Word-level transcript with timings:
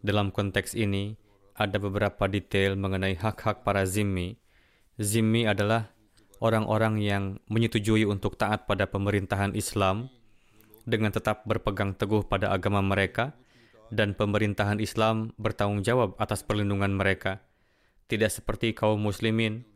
Dalam 0.00 0.32
konteks 0.32 0.72
ini, 0.76 1.16
ada 1.56 1.76
beberapa 1.76 2.24
detail 2.28 2.76
mengenai 2.76 3.16
hak-hak 3.20 3.64
para 3.64 3.84
zimmi. 3.84 4.40
Zimmi 4.96 5.44
adalah 5.44 5.92
orang-orang 6.40 7.00
yang 7.00 7.24
menyetujui 7.52 8.08
untuk 8.08 8.40
taat 8.40 8.64
pada 8.64 8.88
pemerintahan 8.88 9.52
Islam 9.52 10.08
dengan 10.88 11.12
tetap 11.12 11.44
berpegang 11.44 11.92
teguh 11.92 12.24
pada 12.24 12.52
agama 12.52 12.80
mereka 12.80 13.36
dan 13.92 14.16
pemerintahan 14.16 14.80
Islam 14.80 15.36
bertanggung 15.36 15.84
jawab 15.84 16.16
atas 16.16 16.40
perlindungan 16.44 16.96
mereka. 16.96 17.44
Tidak 18.08 18.32
seperti 18.32 18.72
kaum 18.72 18.98
muslimin 18.98 19.68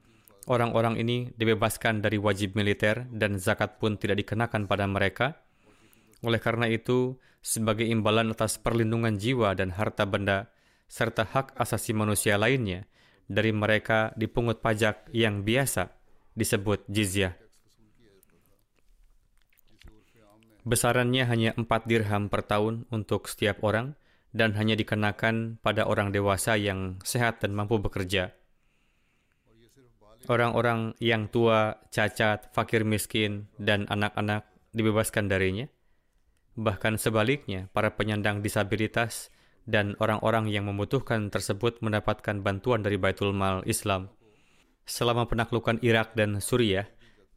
Orang-orang 0.44 1.00
ini 1.00 1.32
dibebaskan 1.40 2.04
dari 2.04 2.20
wajib 2.20 2.52
militer 2.52 3.08
dan 3.08 3.40
zakat 3.40 3.80
pun 3.80 3.96
tidak 3.96 4.20
dikenakan 4.20 4.68
pada 4.68 4.84
mereka. 4.84 5.40
Oleh 6.24 6.40
karena 6.40 6.66
itu, 6.72 7.20
sebagai 7.44 7.84
imbalan 7.84 8.32
atas 8.32 8.56
perlindungan 8.56 9.20
jiwa 9.20 9.52
dan 9.52 9.76
harta 9.76 10.08
benda, 10.08 10.48
serta 10.88 11.28
hak 11.28 11.52
asasi 11.60 11.92
manusia 11.92 12.40
lainnya, 12.40 12.88
dari 13.28 13.52
mereka 13.52 14.16
dipungut 14.16 14.64
pajak 14.64 15.12
yang 15.12 15.44
biasa 15.44 15.92
disebut 16.32 16.88
jizyah. 16.88 17.36
Besarannya 20.64 21.28
hanya 21.28 21.50
4 21.60 21.68
dirham 21.84 22.32
per 22.32 22.40
tahun 22.48 22.88
untuk 22.88 23.28
setiap 23.28 23.60
orang 23.60 24.00
dan 24.32 24.56
hanya 24.56 24.72
dikenakan 24.80 25.60
pada 25.60 25.84
orang 25.84 26.08
dewasa 26.08 26.56
yang 26.56 26.96
sehat 27.04 27.44
dan 27.44 27.52
mampu 27.52 27.76
bekerja 27.76 28.32
orang-orang 30.28 30.96
yang 31.00 31.28
tua, 31.28 31.76
cacat, 31.92 32.52
fakir 32.52 32.84
miskin, 32.84 33.48
dan 33.60 33.84
anak-anak 33.88 34.48
dibebaskan 34.72 35.28
darinya. 35.28 35.68
Bahkan 36.54 37.02
sebaliknya, 37.02 37.66
para 37.74 37.98
penyandang 37.98 38.38
disabilitas 38.38 39.34
dan 39.66 39.98
orang-orang 39.98 40.46
yang 40.52 40.70
membutuhkan 40.70 41.32
tersebut 41.32 41.82
mendapatkan 41.82 42.38
bantuan 42.44 42.84
dari 42.84 43.00
Baitul 43.00 43.34
Mal 43.34 43.64
Islam. 43.66 44.12
Selama 44.84 45.24
penaklukan 45.24 45.80
Irak 45.80 46.12
dan 46.14 46.38
Suriah, 46.38 46.86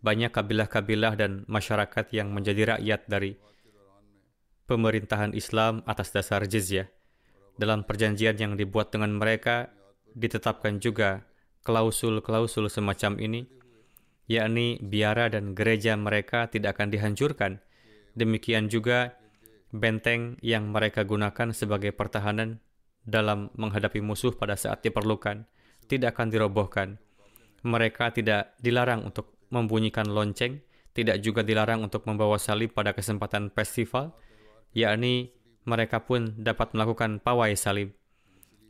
banyak 0.04 0.30
kabilah-kabilah 0.30 1.18
dan 1.18 1.48
masyarakat 1.50 2.06
yang 2.14 2.30
menjadi 2.30 2.78
rakyat 2.78 3.10
dari 3.10 3.40
pemerintahan 4.68 5.34
Islam 5.34 5.82
atas 5.88 6.14
dasar 6.14 6.46
jizyah. 6.46 6.92
Dalam 7.58 7.88
perjanjian 7.88 8.38
yang 8.38 8.54
dibuat 8.54 8.94
dengan 8.94 9.18
mereka, 9.18 9.74
ditetapkan 10.14 10.78
juga 10.78 11.26
klausul-klausul 11.66 12.70
semacam 12.70 13.18
ini, 13.18 13.50
yakni 14.30 14.78
biara 14.84 15.32
dan 15.32 15.58
gereja 15.58 15.98
mereka 15.98 16.46
tidak 16.52 16.78
akan 16.78 16.94
dihancurkan. 16.94 17.64
Demikian 18.18 18.66
juga 18.66 19.14
benteng 19.70 20.42
yang 20.42 20.74
mereka 20.74 21.06
gunakan 21.06 21.54
sebagai 21.54 21.94
pertahanan 21.94 22.58
dalam 23.06 23.54
menghadapi 23.54 24.02
musuh 24.02 24.34
pada 24.34 24.58
saat 24.58 24.82
diperlukan 24.82 25.46
tidak 25.86 26.18
akan 26.18 26.34
dirobohkan. 26.34 26.98
Mereka 27.62 28.18
tidak 28.18 28.58
dilarang 28.58 29.06
untuk 29.06 29.38
membunyikan 29.54 30.10
lonceng, 30.10 30.66
tidak 30.98 31.22
juga 31.22 31.46
dilarang 31.46 31.86
untuk 31.86 32.10
membawa 32.10 32.42
salib 32.42 32.74
pada 32.74 32.92
kesempatan 32.98 33.54
festival, 33.54 34.18
yakni 34.74 35.32
mereka 35.70 36.02
pun 36.02 36.34
dapat 36.42 36.74
melakukan 36.74 37.22
pawai 37.22 37.54
salib 37.54 37.94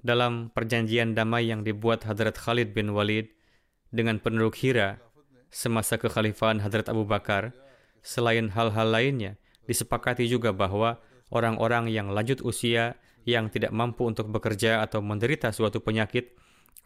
dalam 0.05 0.53
perjanjian 0.53 1.17
damai 1.17 1.49
yang 1.49 1.65
dibuat 1.65 2.05
Hadrat 2.05 2.37
Khalid 2.37 2.71
bin 2.71 2.93
Walid 2.93 3.27
dengan 3.89 4.21
penduduk 4.21 4.55
Hira 4.61 5.01
semasa 5.49 5.99
kekhalifahan 5.99 6.61
Hadrat 6.61 6.91
Abu 6.91 7.07
Bakar, 7.07 7.55
selain 8.01 8.53
hal-hal 8.53 8.87
lainnya, 8.89 9.35
disepakati 9.65 10.25
juga 10.25 10.55
bahwa 10.55 11.01
orang-orang 11.29 11.91
yang 11.91 12.11
lanjut 12.11 12.39
usia 12.43 12.95
yang 13.27 13.51
tidak 13.51 13.75
mampu 13.75 14.07
untuk 14.07 14.31
bekerja 14.31 14.79
atau 14.83 15.03
menderita 15.03 15.51
suatu 15.51 15.83
penyakit 15.83 16.31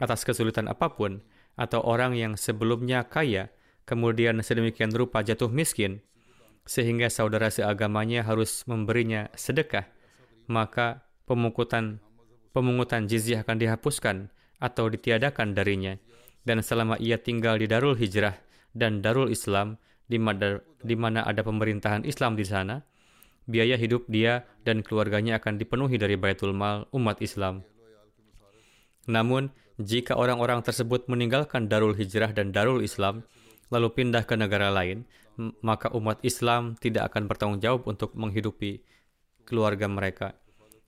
atas 0.02 0.26
kesulitan 0.26 0.66
apa 0.66 0.90
pun, 0.90 1.22
atau 1.54 1.78
orang 1.84 2.18
yang 2.18 2.34
sebelumnya 2.34 3.06
kaya, 3.06 3.54
kemudian 3.86 4.42
sedemikian 4.42 4.90
rupa 4.90 5.22
jatuh 5.22 5.52
miskin, 5.52 6.02
sehingga 6.66 7.06
saudara 7.06 7.50
seagamanya 7.50 8.26
harus 8.26 8.66
memberinya 8.66 9.30
sedekah, 9.38 9.86
maka 10.50 11.06
pemungutan 11.26 12.02
pemungutan 12.52 13.08
jizyah 13.08 13.42
akan 13.42 13.56
dihapuskan 13.58 14.16
atau 14.60 14.90
ditiadakan 14.92 15.56
darinya. 15.56 15.96
Dan 16.42 16.58
selama 16.58 16.98
ia 16.98 17.22
tinggal 17.22 17.58
di 17.62 17.70
Darul 17.70 17.94
Hijrah 17.94 18.34
dan 18.74 18.98
Darul 18.98 19.30
Islam, 19.30 19.78
di 20.12 20.20
mana, 20.20 20.60
di 20.84 20.92
mana 20.92 21.24
ada 21.24 21.40
pemerintahan 21.40 22.04
Islam 22.04 22.36
di 22.36 22.44
sana, 22.44 22.84
biaya 23.48 23.80
hidup 23.80 24.04
dia 24.12 24.44
dan 24.60 24.84
keluarganya 24.84 25.40
akan 25.40 25.56
dipenuhi 25.56 25.96
dari 25.96 26.20
Baitul 26.20 26.52
Mal 26.52 26.84
umat 26.92 27.24
Islam. 27.24 27.64
Namun, 29.08 29.48
jika 29.80 30.14
orang-orang 30.20 30.60
tersebut 30.60 31.08
meninggalkan 31.08 31.72
Darul 31.72 31.96
Hijrah 31.96 32.36
dan 32.36 32.52
Darul 32.52 32.84
Islam, 32.84 33.24
lalu 33.72 33.88
pindah 33.88 34.28
ke 34.28 34.36
negara 34.36 34.68
lain, 34.68 35.08
maka 35.64 35.88
umat 35.96 36.20
Islam 36.20 36.76
tidak 36.76 37.08
akan 37.08 37.24
bertanggung 37.24 37.64
jawab 37.64 37.88
untuk 37.88 38.12
menghidupi 38.12 38.84
keluarga 39.48 39.88
mereka. 39.88 40.36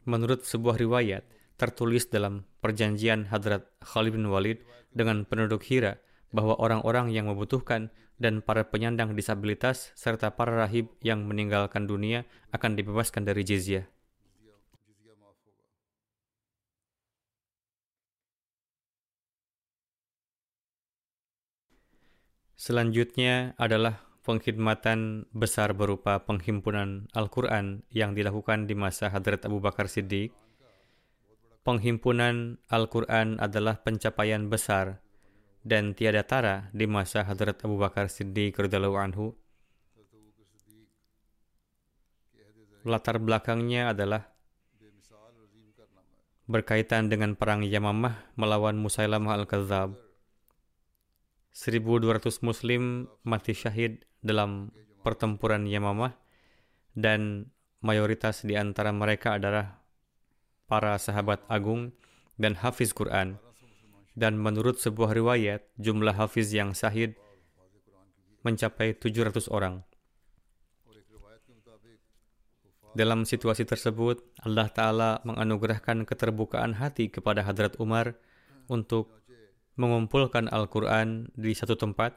Menurut 0.04 0.44
sebuah 0.44 0.76
riwayat, 0.76 1.24
tertulis 1.56 2.12
dalam 2.12 2.44
perjanjian 2.60 3.32
Hadrat 3.32 3.64
Khalid 3.80 4.20
bin 4.20 4.28
Walid 4.28 4.60
dengan 4.92 5.24
penduduk 5.24 5.64
Hira 5.64 5.96
bahwa 6.34 6.60
orang-orang 6.60 7.08
yang 7.08 7.30
membutuhkan 7.30 7.88
dan 8.16 8.40
para 8.40 8.70
penyandang 8.70 9.18
disabilitas 9.18 9.90
serta 9.98 10.32
para 10.34 10.54
rahib 10.54 10.90
yang 11.02 11.26
meninggalkan 11.26 11.86
dunia 11.86 12.26
akan 12.54 12.78
dibebaskan 12.78 13.26
dari 13.26 13.42
jizyah. 13.42 13.86
Selanjutnya 22.54 23.52
adalah 23.60 24.08
pengkhidmatan 24.24 25.28
besar 25.36 25.76
berupa 25.76 26.24
penghimpunan 26.24 27.12
Al-Quran 27.12 27.84
yang 27.92 28.16
dilakukan 28.16 28.64
di 28.64 28.72
masa 28.72 29.12
Hadrat 29.12 29.44
Abu 29.44 29.60
Bakar 29.60 29.84
Siddiq 29.84 30.32
penghimpunan 31.64 32.60
Al-Quran 32.68 33.40
adalah 33.40 33.80
pencapaian 33.80 34.52
besar 34.52 35.03
dan 35.64 35.96
tiada 35.96 36.20
tara 36.28 36.68
di 36.76 36.84
masa 36.84 37.24
Hadrat 37.24 37.64
Abu 37.64 37.80
Bakar 37.80 38.12
Siddiq 38.12 38.52
radhiyallahu 38.54 39.00
anhu. 39.00 39.32
Latar 42.84 43.16
belakangnya 43.16 43.96
adalah 43.96 44.28
berkaitan 46.44 47.08
dengan 47.08 47.32
perang 47.32 47.64
Yamamah 47.64 48.36
melawan 48.36 48.76
Musailamah 48.76 49.40
al-Kadzab. 49.40 49.96
1200 51.56 52.44
muslim 52.44 53.08
mati 53.24 53.56
syahid 53.56 54.04
dalam 54.20 54.68
pertempuran 55.00 55.64
Yamamah 55.64 56.12
dan 56.92 57.48
mayoritas 57.80 58.44
di 58.44 58.52
antara 58.52 58.92
mereka 58.92 59.40
adalah 59.40 59.80
para 60.68 60.98
sahabat 61.00 61.40
agung 61.48 61.96
dan 62.36 62.58
hafiz 62.58 62.92
Quran. 62.92 63.40
Dan 64.14 64.38
menurut 64.38 64.78
sebuah 64.78 65.10
riwayat, 65.10 65.66
jumlah 65.74 66.14
hafiz 66.14 66.54
yang 66.54 66.70
syahid 66.70 67.18
mencapai 68.46 68.94
700 68.94 69.50
orang. 69.50 69.82
Dalam 72.94 73.26
situasi 73.26 73.66
tersebut, 73.66 74.22
Allah 74.46 74.70
Ta'ala 74.70 75.18
menganugerahkan 75.26 76.06
keterbukaan 76.06 76.78
hati 76.78 77.10
kepada 77.10 77.42
Hadrat 77.42 77.74
Umar 77.82 78.14
untuk 78.70 79.10
mengumpulkan 79.74 80.46
Al-Quran 80.46 81.34
di 81.34 81.50
satu 81.58 81.74
tempat. 81.74 82.14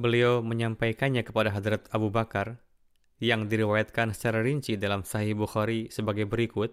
Beliau 0.00 0.40
menyampaikannya 0.40 1.20
kepada 1.20 1.52
Hadrat 1.52 1.84
Abu 1.92 2.08
Bakar 2.08 2.56
yang 3.20 3.52
diriwayatkan 3.52 4.16
secara 4.16 4.40
rinci 4.40 4.80
dalam 4.80 5.04
Sahih 5.04 5.36
Bukhari 5.36 5.92
sebagai 5.92 6.24
berikut. 6.24 6.72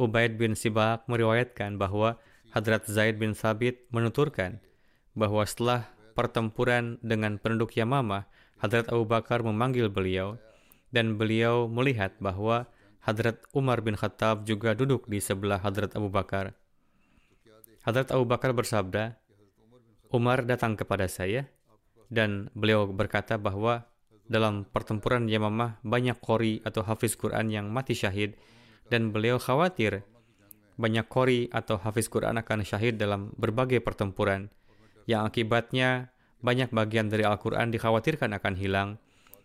Ubaid 0.00 0.40
bin 0.40 0.56
Sibak 0.56 1.04
meriwayatkan 1.12 1.76
bahwa 1.76 2.16
Hadrat 2.52 2.84
Zaid 2.84 3.16
bin 3.16 3.32
Sabit 3.32 3.88
menuturkan 3.88 4.60
bahwa 5.16 5.40
setelah 5.48 5.88
pertempuran 6.12 7.00
dengan 7.00 7.40
penduduk 7.40 7.72
Yamamah, 7.72 8.28
Hadrat 8.60 8.92
Abu 8.92 9.08
Bakar 9.08 9.40
memanggil 9.40 9.88
beliau 9.88 10.36
dan 10.92 11.16
beliau 11.16 11.66
melihat 11.66 12.12
bahwa 12.20 12.68
Hadrat 13.00 13.40
Umar 13.56 13.80
bin 13.80 13.96
Khattab 13.96 14.44
juga 14.44 14.76
duduk 14.76 15.08
di 15.08 15.18
sebelah 15.18 15.58
Hadrat 15.64 15.96
Abu 15.96 16.12
Bakar. 16.12 16.52
Hadrat 17.82 18.12
Abu 18.12 18.28
Bakar 18.28 18.52
bersabda, 18.52 19.16
Umar 20.12 20.44
datang 20.44 20.76
kepada 20.76 21.08
saya 21.08 21.48
dan 22.12 22.52
beliau 22.52 22.84
berkata 22.84 23.40
bahwa 23.40 23.88
dalam 24.28 24.68
pertempuran 24.68 25.24
Yamamah 25.24 25.80
banyak 25.80 26.20
kori 26.20 26.60
atau 26.68 26.84
hafiz 26.84 27.16
Quran 27.16 27.48
yang 27.48 27.66
mati 27.72 27.96
syahid 27.96 28.36
dan 28.92 29.08
beliau 29.08 29.40
khawatir 29.40 30.04
banyak 30.82 31.06
kori 31.06 31.46
atau 31.54 31.78
hafiz 31.78 32.10
Quran 32.10 32.42
akan 32.42 32.66
syahid 32.66 32.98
dalam 32.98 33.30
berbagai 33.38 33.78
pertempuran 33.78 34.50
yang 35.06 35.22
akibatnya 35.22 36.10
banyak 36.42 36.74
bagian 36.74 37.06
dari 37.06 37.22
Al-Quran 37.22 37.70
dikhawatirkan 37.70 38.34
akan 38.34 38.54
hilang. 38.58 38.98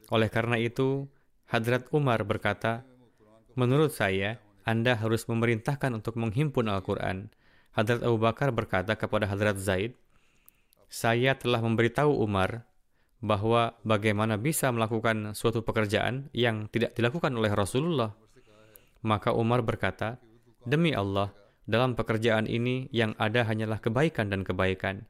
Oleh 0.09 0.33
karena 0.33 0.57
itu, 0.57 1.05
Hadrat 1.45 1.85
Umar 1.93 2.25
berkata, 2.25 2.81
Menurut 3.53 3.93
saya, 3.93 4.41
Anda 4.65 4.97
harus 4.97 5.29
memerintahkan 5.29 5.93
untuk 5.93 6.17
menghimpun 6.17 6.65
Al-Quran. 6.65 7.29
Hadrat 7.77 8.01
Abu 8.01 8.17
Bakar 8.17 8.49
berkata 8.49 8.97
kepada 8.97 9.29
Hadrat 9.29 9.61
Zaid, 9.61 9.93
Saya 10.89 11.37
telah 11.37 11.61
memberitahu 11.61 12.09
Umar 12.17 12.65
bahwa 13.21 13.77
bagaimana 13.81 14.37
bisa 14.37 14.69
melakukan 14.69 15.33
suatu 15.33 15.65
pekerjaan 15.65 16.29
yang 16.33 16.69
tidak 16.69 16.93
dilakukan 16.97 17.33
oleh 17.33 17.49
Rasulullah. 17.53 18.13
Maka 19.05 19.33
Umar 19.33 19.61
berkata, 19.61 20.17
Demi 20.67 20.91
Allah, 20.91 21.31
dalam 21.63 21.95
pekerjaan 21.95 22.43
ini 22.43 22.91
yang 22.91 23.15
ada 23.15 23.47
hanyalah 23.47 23.79
kebaikan 23.79 24.27
dan 24.27 24.43
kebaikan. 24.43 25.07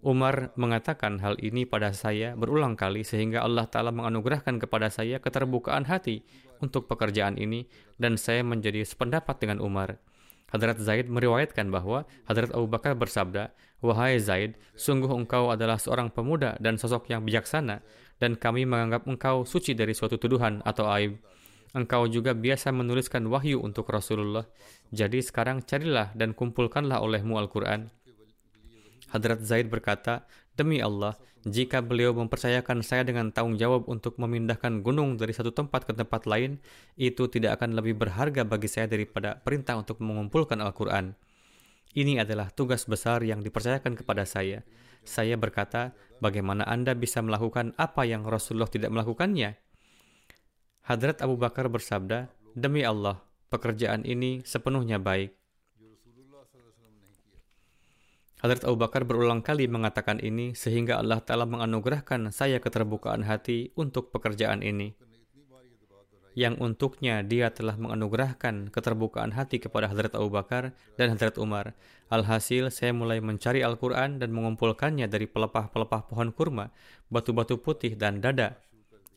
Umar 0.00 0.56
mengatakan 0.56 1.20
hal 1.20 1.36
ini 1.44 1.68
pada 1.68 1.92
saya 1.92 2.32
berulang 2.32 2.72
kali 2.72 3.04
sehingga 3.04 3.44
Allah 3.44 3.68
Ta'ala 3.68 3.92
menganugerahkan 3.92 4.56
kepada 4.56 4.88
saya 4.88 5.20
keterbukaan 5.20 5.84
hati 5.84 6.24
untuk 6.64 6.88
pekerjaan 6.88 7.36
ini 7.36 7.68
dan 8.00 8.16
saya 8.16 8.40
menjadi 8.40 8.80
sependapat 8.80 9.44
dengan 9.44 9.60
Umar. 9.60 10.00
Hadrat 10.48 10.80
Zaid 10.80 11.12
meriwayatkan 11.12 11.68
bahwa 11.68 12.08
Hadrat 12.24 12.56
Abu 12.56 12.64
Bakar 12.64 12.96
bersabda, 12.96 13.52
Wahai 13.84 14.16
Zaid, 14.16 14.56
sungguh 14.72 15.12
engkau 15.12 15.52
adalah 15.52 15.76
seorang 15.76 16.08
pemuda 16.08 16.56
dan 16.64 16.80
sosok 16.80 17.12
yang 17.12 17.28
bijaksana 17.28 17.84
dan 18.16 18.40
kami 18.40 18.64
menganggap 18.64 19.04
engkau 19.04 19.44
suci 19.44 19.76
dari 19.76 19.92
suatu 19.92 20.16
tuduhan 20.16 20.64
atau 20.64 20.88
aib. 20.96 21.20
Engkau 21.74 22.06
juga 22.06 22.38
biasa 22.38 22.70
menuliskan 22.70 23.26
wahyu 23.26 23.58
untuk 23.58 23.90
Rasulullah. 23.90 24.46
Jadi 24.94 25.18
sekarang 25.26 25.66
carilah 25.66 26.14
dan 26.14 26.30
kumpulkanlah 26.38 27.02
olehmu 27.02 27.34
Al-Quran 27.34 27.90
Hadrat 29.14 29.46
Zaid 29.46 29.70
berkata, 29.70 30.26
Demi 30.58 30.82
Allah, 30.82 31.14
jika 31.46 31.78
beliau 31.78 32.10
mempercayakan 32.18 32.82
saya 32.82 33.06
dengan 33.06 33.30
tanggung 33.30 33.54
jawab 33.54 33.86
untuk 33.86 34.18
memindahkan 34.18 34.82
gunung 34.82 35.14
dari 35.14 35.30
satu 35.30 35.54
tempat 35.54 35.86
ke 35.86 35.94
tempat 35.94 36.26
lain, 36.26 36.58
itu 36.98 37.30
tidak 37.30 37.62
akan 37.62 37.78
lebih 37.78 37.94
berharga 37.94 38.42
bagi 38.42 38.66
saya 38.66 38.90
daripada 38.90 39.38
perintah 39.38 39.78
untuk 39.78 40.02
mengumpulkan 40.02 40.58
Al-Quran. 40.58 41.14
Ini 41.94 42.26
adalah 42.26 42.50
tugas 42.50 42.90
besar 42.90 43.22
yang 43.22 43.38
dipercayakan 43.38 43.94
kepada 43.94 44.26
saya. 44.26 44.66
Saya 45.06 45.38
berkata, 45.38 45.94
bagaimana 46.18 46.66
Anda 46.66 46.98
bisa 46.98 47.22
melakukan 47.22 47.70
apa 47.78 48.02
yang 48.02 48.26
Rasulullah 48.26 48.66
tidak 48.66 48.90
melakukannya? 48.90 49.54
Hadrat 50.90 51.22
Abu 51.22 51.38
Bakar 51.38 51.70
bersabda, 51.70 52.34
Demi 52.58 52.82
Allah, 52.82 53.22
pekerjaan 53.54 54.02
ini 54.02 54.42
sepenuhnya 54.42 54.98
baik. 54.98 55.30
Hadrat 58.42 58.66
Abu 58.68 58.76
Bakar 58.76 59.08
berulang 59.08 59.40
kali 59.40 59.70
mengatakan 59.70 60.20
ini 60.20 60.52
sehingga 60.52 61.00
Allah 61.00 61.22
Ta'ala 61.22 61.48
menganugerahkan 61.48 62.28
saya 62.28 62.60
keterbukaan 62.60 63.24
hati 63.24 63.72
untuk 63.72 64.12
pekerjaan 64.12 64.60
ini. 64.60 64.92
Yang 66.34 66.60
untuknya 66.60 67.22
dia 67.22 67.54
telah 67.54 67.78
menganugerahkan 67.78 68.68
keterbukaan 68.68 69.32
hati 69.32 69.62
kepada 69.62 69.88
Hadrat 69.88 70.18
Abu 70.18 70.34
Bakar 70.34 70.76
dan 70.98 71.14
Hadrat 71.14 71.38
Umar. 71.40 71.72
Alhasil 72.12 72.68
saya 72.68 72.92
mulai 72.92 73.22
mencari 73.22 73.64
Al-Quran 73.64 74.20
dan 74.20 74.34
mengumpulkannya 74.34 75.08
dari 75.08 75.24
pelepah-pelepah 75.24 76.10
pohon 76.10 76.34
kurma, 76.34 76.68
batu-batu 77.08 77.56
putih 77.56 77.96
dan 77.96 78.18
dada 78.20 78.60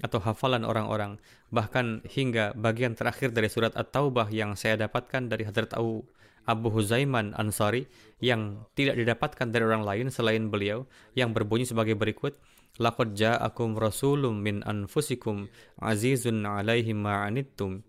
atau 0.04 0.22
hafalan 0.22 0.64
orang-orang. 0.68 1.18
Bahkan 1.50 2.06
hingga 2.10 2.54
bagian 2.54 2.94
terakhir 2.94 3.34
dari 3.34 3.50
surat 3.50 3.74
At-Taubah 3.74 4.30
yang 4.30 4.54
saya 4.54 4.78
dapatkan 4.78 5.30
dari 5.30 5.48
Hadrat 5.48 5.74
Abu 5.74 6.06
Abu 6.48 6.72
Huzaiman 6.72 7.36
Ansari 7.36 7.92
yang 8.24 8.64
tidak 8.72 8.96
didapatkan 8.96 9.52
dari 9.52 9.68
orang 9.68 9.84
lain 9.84 10.08
selain 10.08 10.48
beliau 10.48 10.88
yang 11.12 11.36
berbunyi 11.36 11.68
sebagai 11.68 12.00
berikut 12.00 12.40
Laqad 12.78 13.18
ja'akum 13.18 13.74
rasulun 13.74 14.38
min 14.38 14.62
anfusikum 14.62 15.50
azizun 15.82 16.46
alaihi 16.46 16.94
ma'anittum 16.94 17.82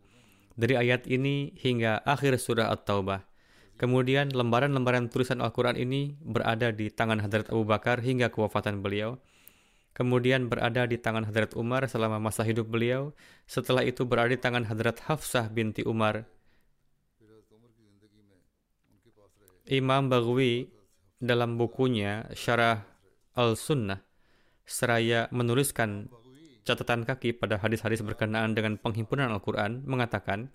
dari 0.59 0.75
ayat 0.75 1.05
ini 1.07 1.55
hingga 1.61 2.03
akhir 2.03 2.41
surah 2.41 2.73
At-Taubah. 2.73 3.23
Kemudian 3.79 4.35
lembaran-lembaran 4.35 5.07
tulisan 5.07 5.39
Al-Quran 5.39 5.79
ini 5.79 6.19
berada 6.19 6.75
di 6.75 6.91
tangan 6.91 7.23
Hadrat 7.23 7.47
Abu 7.53 7.63
Bakar 7.63 8.03
hingga 8.03 8.33
kewafatan 8.33 8.83
beliau. 8.83 9.23
Kemudian 9.99 10.47
berada 10.47 10.87
di 10.87 10.95
tangan 10.95 11.27
Hadrat 11.27 11.59
Umar 11.59 11.83
selama 11.91 12.23
masa 12.23 12.47
hidup 12.47 12.71
beliau. 12.71 13.11
Setelah 13.51 13.83
itu 13.83 14.07
berada 14.07 14.31
di 14.31 14.39
tangan 14.39 14.63
Hadrat 14.71 15.03
Hafsah 15.11 15.51
binti 15.51 15.83
Umar 15.83 16.23
Imam 19.69 20.09
Baghawi 20.09 20.73
dalam 21.21 21.61
bukunya 21.61 22.25
Syarah 22.33 22.89
Al-Sunnah 23.37 24.01
seraya 24.65 25.29
menuliskan 25.29 26.09
catatan 26.65 27.05
kaki 27.05 27.37
pada 27.37 27.61
hadis-hadis 27.61 28.01
berkenaan 28.01 28.57
dengan 28.57 28.81
penghimpunan 28.81 29.29
Al-Quran 29.29 29.85
mengatakan 29.85 30.49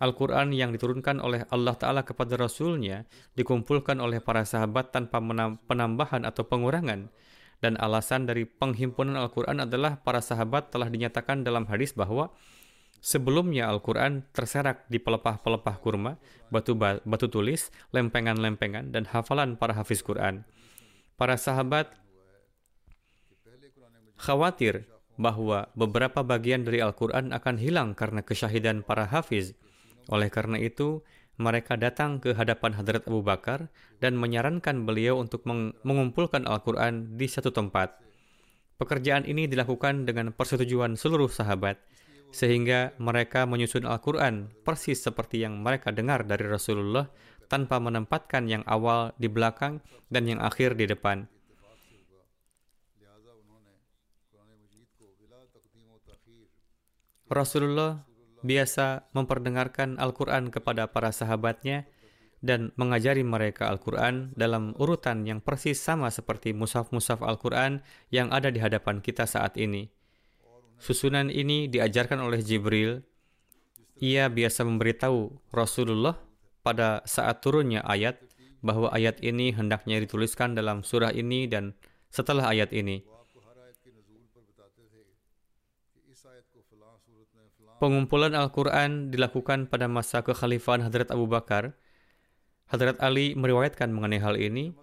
Al-Quran 0.00 0.56
yang 0.56 0.72
diturunkan 0.72 1.20
oleh 1.20 1.44
Allah 1.52 1.76
Ta'ala 1.76 2.00
kepada 2.00 2.40
Rasulnya 2.40 3.04
dikumpulkan 3.36 4.00
oleh 4.00 4.24
para 4.24 4.48
sahabat 4.48 4.88
tanpa 4.88 5.20
penambahan 5.68 6.24
atau 6.24 6.48
pengurangan 6.48 7.12
dan 7.60 7.76
alasan 7.76 8.24
dari 8.24 8.48
penghimpunan 8.48 9.16
Al-Quran 9.16 9.64
adalah 9.68 10.00
para 10.00 10.24
sahabat 10.24 10.72
telah 10.72 10.88
dinyatakan 10.88 11.44
dalam 11.44 11.68
hadis 11.68 11.92
bahwa 11.92 12.32
Sebelumnya 13.00 13.64
Al-Quran 13.72 14.28
terserak 14.36 14.84
di 14.92 15.00
pelepah-pelepah 15.00 15.76
kurma, 15.80 16.20
batu, 16.52 16.76
batu 16.76 17.26
tulis, 17.32 17.72
lempengan-lempengan, 17.96 18.92
dan 18.92 19.08
hafalan 19.08 19.56
para 19.56 19.72
hafiz 19.72 20.04
Quran. 20.04 20.44
Para 21.16 21.40
sahabat 21.40 21.96
khawatir 24.20 24.84
bahwa 25.16 25.72
beberapa 25.72 26.20
bagian 26.20 26.60
dari 26.60 26.84
Al-Quran 26.84 27.32
akan 27.32 27.56
hilang 27.56 27.96
karena 27.96 28.20
kesyahidan 28.20 28.84
para 28.84 29.08
hafiz. 29.08 29.56
Oleh 30.12 30.28
karena 30.28 30.60
itu, 30.60 31.00
mereka 31.40 31.80
datang 31.80 32.20
ke 32.20 32.36
hadapan 32.36 32.76
Hadrat 32.76 33.08
Abu 33.08 33.24
Bakar 33.24 33.72
dan 34.04 34.20
menyarankan 34.20 34.84
beliau 34.84 35.16
untuk 35.16 35.48
mengumpulkan 35.80 36.44
Al-Quran 36.44 37.16
di 37.16 37.24
satu 37.24 37.48
tempat. 37.48 37.96
Pekerjaan 38.76 39.24
ini 39.24 39.48
dilakukan 39.48 40.04
dengan 40.04 40.36
persetujuan 40.36 41.00
seluruh 41.00 41.32
sahabat 41.32 41.80
sehingga 42.30 42.92
mereka 43.00 43.48
menyusun 43.48 43.88
Al-Quran 43.88 44.52
persis 44.62 45.00
seperti 45.00 45.40
yang 45.40 45.64
mereka 45.64 45.90
dengar 45.90 46.28
dari 46.28 46.44
Rasulullah 46.44 47.08
tanpa 47.50 47.80
menempatkan 47.82 48.46
yang 48.46 48.62
awal 48.68 49.16
di 49.16 49.26
belakang 49.26 49.82
dan 50.12 50.28
yang 50.28 50.38
akhir 50.38 50.76
di 50.76 50.86
depan. 50.86 51.26
Rasulullah 57.30 58.09
biasa 58.40 59.08
memperdengarkan 59.12 60.00
Al-Quran 60.00 60.48
kepada 60.48 60.88
para 60.88 61.12
sahabatnya 61.12 61.88
dan 62.40 62.72
mengajari 62.80 63.20
mereka 63.20 63.68
Al-Quran 63.68 64.32
dalam 64.32 64.72
urutan 64.80 65.28
yang 65.28 65.44
persis 65.44 65.76
sama 65.76 66.08
seperti 66.08 66.56
musaf-musaf 66.56 67.20
Al-Quran 67.20 67.84
yang 68.08 68.32
ada 68.32 68.48
di 68.48 68.60
hadapan 68.60 69.04
kita 69.04 69.28
saat 69.28 69.60
ini. 69.60 69.92
Susunan 70.80 71.28
ini 71.28 71.68
diajarkan 71.68 72.24
oleh 72.24 72.40
Jibril. 72.40 73.04
Ia 74.00 74.32
biasa 74.32 74.64
memberitahu 74.64 75.52
Rasulullah 75.52 76.16
pada 76.64 77.04
saat 77.04 77.44
turunnya 77.44 77.84
ayat 77.84 78.16
bahwa 78.64 78.88
ayat 78.88 79.20
ini 79.20 79.52
hendaknya 79.52 80.00
dituliskan 80.00 80.56
dalam 80.56 80.80
surah 80.80 81.12
ini 81.12 81.44
dan 81.44 81.76
setelah 82.08 82.48
ayat 82.48 82.72
ini. 82.72 83.04
Pengumpulan 87.80 88.36
Al-Quran 88.36 89.08
dilakukan 89.08 89.64
pada 89.64 89.88
masa 89.88 90.20
kekhalifahan 90.20 90.84
Hadrat 90.84 91.08
Abu 91.08 91.24
Bakar. 91.24 91.72
Hadrat 92.68 93.00
Ali 93.00 93.32
meriwayatkan 93.32 93.88
mengenai 93.88 94.20
hal 94.20 94.36
ini 94.36 94.76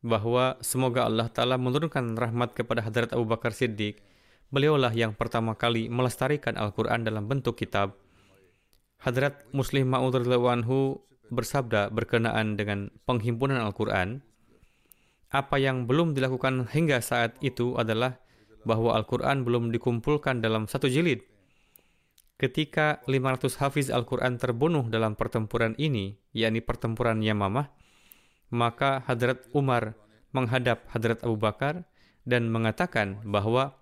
bahwa 0.00 0.56
semoga 0.64 1.04
Allah 1.04 1.28
Ta'ala 1.28 1.60
menurunkan 1.60 2.16
rahmat 2.16 2.56
kepada 2.56 2.80
Hadrat 2.80 3.12
Abu 3.12 3.28
Bakar 3.28 3.52
Siddiq. 3.52 4.00
Beliaulah 4.48 4.88
yang 4.96 5.12
pertama 5.12 5.52
kali 5.52 5.92
melestarikan 5.92 6.56
Al-Quran 6.56 7.04
dalam 7.04 7.28
bentuk 7.28 7.60
kitab. 7.60 7.92
Hadrat 9.04 9.44
Muslim 9.52 9.92
Ma'ud 9.92 10.16
anhu 10.16 11.04
bersabda 11.28 11.92
berkenaan 11.92 12.56
dengan 12.56 12.88
penghimpunan 13.04 13.60
Al-Quran. 13.60 14.24
Apa 15.28 15.60
yang 15.60 15.84
belum 15.84 16.16
dilakukan 16.16 16.72
hingga 16.72 17.04
saat 17.04 17.36
itu 17.44 17.76
adalah 17.76 18.16
bahwa 18.64 18.96
Al-Quran 18.96 19.44
belum 19.44 19.70
dikumpulkan 19.70 20.40
dalam 20.40 20.64
satu 20.66 20.88
jilid. 20.88 21.29
Ketika 22.40 23.04
500 23.04 23.60
hafiz 23.60 23.92
Al-Quran 23.92 24.40
terbunuh 24.40 24.88
dalam 24.88 25.12
pertempuran 25.12 25.76
ini, 25.76 26.16
yakni 26.32 26.64
pertempuran 26.64 27.20
Yamamah, 27.20 27.68
maka 28.48 29.04
Hadrat 29.04 29.44
Umar 29.52 29.92
menghadap 30.32 30.88
Hadrat 30.88 31.20
Abu 31.20 31.36
Bakar 31.36 31.84
dan 32.24 32.48
mengatakan 32.48 33.20
bahwa 33.28 33.76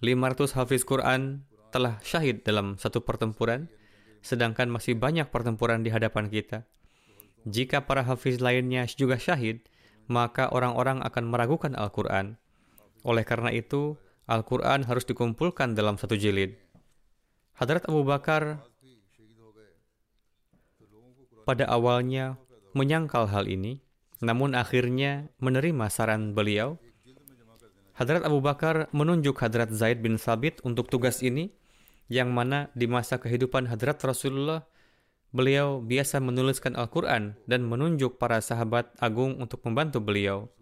500 0.00 0.56
hafiz 0.56 0.88
Quran 0.88 1.44
telah 1.68 2.00
syahid 2.00 2.40
dalam 2.40 2.80
satu 2.80 3.04
pertempuran, 3.04 3.68
sedangkan 4.24 4.72
masih 4.72 4.96
banyak 4.96 5.28
pertempuran 5.28 5.84
di 5.84 5.92
hadapan 5.92 6.32
kita. 6.32 6.64
Jika 7.44 7.84
para 7.84 8.00
hafiz 8.00 8.40
lainnya 8.40 8.88
juga 8.88 9.20
syahid, 9.20 9.60
maka 10.08 10.48
orang-orang 10.48 11.04
akan 11.04 11.28
meragukan 11.28 11.76
Al-Quran. 11.76 12.40
Oleh 13.04 13.28
karena 13.28 13.52
itu, 13.52 14.00
Al-Quran 14.24 14.88
harus 14.88 15.04
dikumpulkan 15.04 15.76
dalam 15.76 16.00
satu 16.00 16.16
jilid. 16.16 16.65
Hadrat 17.56 17.88
Abu 17.88 18.04
Bakar 18.04 18.60
pada 21.48 21.64
awalnya 21.72 22.36
menyangkal 22.76 23.24
hal 23.32 23.48
ini, 23.48 23.80
namun 24.20 24.52
akhirnya 24.52 25.32
menerima 25.40 25.88
saran 25.88 26.36
beliau. 26.36 26.76
Hadrat 27.96 28.28
Abu 28.28 28.44
Bakar 28.44 28.92
menunjuk 28.92 29.40
Hadrat 29.40 29.72
Zaid 29.72 30.04
bin 30.04 30.20
Sabit 30.20 30.60
untuk 30.68 30.92
tugas 30.92 31.24
ini, 31.24 31.48
yang 32.12 32.28
mana 32.28 32.68
di 32.76 32.84
masa 32.84 33.16
kehidupan 33.16 33.72
Hadrat 33.72 34.04
Rasulullah, 34.04 34.68
beliau 35.32 35.80
biasa 35.80 36.20
menuliskan 36.20 36.76
Al-Quran 36.76 37.40
dan 37.48 37.64
menunjuk 37.64 38.20
para 38.20 38.36
sahabat 38.44 38.92
agung 39.00 39.40
untuk 39.40 39.64
membantu 39.64 40.04
beliau. 40.04 40.52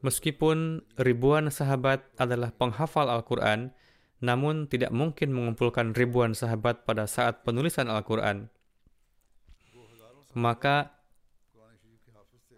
Meskipun 0.00 0.80
ribuan 0.96 1.52
sahabat 1.52 2.08
adalah 2.16 2.56
penghafal 2.56 3.12
Al-Quran, 3.12 3.76
namun 4.18 4.66
tidak 4.66 4.90
mungkin 4.90 5.30
mengumpulkan 5.30 5.94
ribuan 5.94 6.34
sahabat 6.34 6.82
pada 6.82 7.06
saat 7.06 7.46
penulisan 7.46 7.86
Al-Quran. 7.86 8.50
Maka 10.34 10.98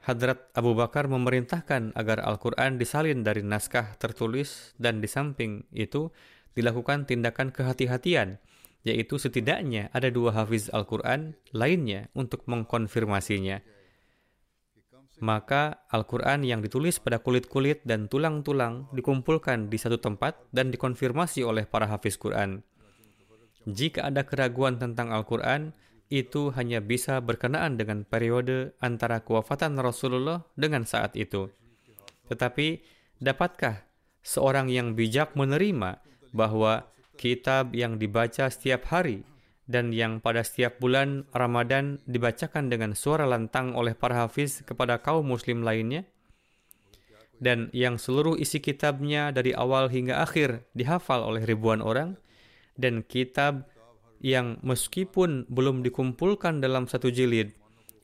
Hadrat 0.00 0.48
Abu 0.56 0.72
Bakar 0.72 1.12
memerintahkan 1.12 1.92
agar 1.92 2.24
Al-Quran 2.24 2.80
disalin 2.80 3.20
dari 3.20 3.44
naskah 3.44 4.00
tertulis 4.00 4.72
dan 4.80 5.04
di 5.04 5.08
samping 5.08 5.68
itu 5.76 6.08
dilakukan 6.56 7.04
tindakan 7.04 7.52
kehati-hatian, 7.52 8.40
yaitu 8.80 9.20
setidaknya 9.20 9.92
ada 9.92 10.08
dua 10.08 10.32
hafiz 10.32 10.72
Al-Quran 10.72 11.36
lainnya 11.52 12.08
untuk 12.16 12.48
mengkonfirmasinya 12.48 13.60
maka 15.20 15.84
Al-Quran 15.92 16.42
yang 16.42 16.64
ditulis 16.64 16.96
pada 16.98 17.20
kulit-kulit 17.20 17.84
dan 17.84 18.08
tulang-tulang 18.08 18.88
dikumpulkan 18.96 19.68
di 19.68 19.76
satu 19.76 20.00
tempat 20.00 20.40
dan 20.50 20.72
dikonfirmasi 20.72 21.44
oleh 21.44 21.68
para 21.68 21.86
hafiz 21.86 22.16
Quran. 22.16 22.64
Jika 23.68 24.08
ada 24.08 24.24
keraguan 24.24 24.80
tentang 24.80 25.12
Al-Quran, 25.12 25.76
itu 26.10 26.50
hanya 26.58 26.82
bisa 26.82 27.22
berkenaan 27.22 27.78
dengan 27.78 28.02
periode 28.02 28.74
antara 28.82 29.22
kewafatan 29.22 29.78
Rasulullah 29.78 30.42
dengan 30.58 30.82
saat 30.82 31.14
itu. 31.14 31.52
Tetapi, 32.26 32.82
dapatkah 33.22 33.86
seorang 34.24 34.72
yang 34.72 34.98
bijak 34.98 35.38
menerima 35.38 36.02
bahwa 36.34 36.90
kitab 37.14 37.76
yang 37.76 38.00
dibaca 38.00 38.48
setiap 38.48 38.90
hari 38.90 39.22
dan 39.70 39.94
yang 39.94 40.18
pada 40.18 40.42
setiap 40.42 40.82
bulan 40.82 41.30
Ramadan 41.30 42.02
dibacakan 42.10 42.66
dengan 42.66 42.98
suara 42.98 43.22
lantang 43.22 43.78
oleh 43.78 43.94
para 43.94 44.26
hafiz 44.26 44.66
kepada 44.66 44.98
kaum 44.98 45.22
muslim 45.22 45.62
lainnya. 45.62 46.02
Dan 47.38 47.70
yang 47.70 47.96
seluruh 47.96 48.34
isi 48.36 48.58
kitabnya 48.58 49.30
dari 49.30 49.54
awal 49.54 49.88
hingga 49.88 50.20
akhir 50.26 50.66
dihafal 50.74 51.22
oleh 51.22 51.46
ribuan 51.46 51.80
orang. 51.80 52.18
Dan 52.74 53.06
kitab 53.06 53.70
yang 54.20 54.58
meskipun 54.60 55.48
belum 55.48 55.86
dikumpulkan 55.86 56.60
dalam 56.60 56.84
satu 56.84 57.08
jilid 57.08 57.56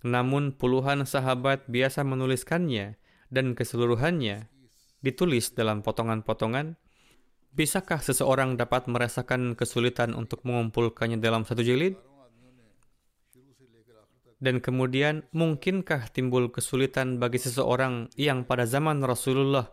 namun 0.07 0.55
puluhan 0.55 1.03
sahabat 1.03 1.67
biasa 1.67 2.07
menuliskannya 2.07 2.95
dan 3.27 3.59
keseluruhannya 3.59 4.47
ditulis 5.03 5.51
dalam 5.51 5.83
potongan-potongan 5.83 6.79
Bisakah 7.57 8.05
seseorang 8.05 8.61
dapat 8.61 8.85
merasakan 8.85 9.57
kesulitan 9.57 10.13
untuk 10.13 10.45
mengumpulkannya 10.45 11.17
dalam 11.17 11.49
satu 11.49 11.65
jilid? 11.65 11.97
Dan 14.37 14.61
kemudian, 14.61 15.25
mungkinkah 15.33 16.13
timbul 16.13 16.53
kesulitan 16.53 17.17
bagi 17.17 17.41
seseorang 17.41 18.13
yang 18.21 18.45
pada 18.45 18.69
zaman 18.69 19.01
Rasulullah 19.01 19.73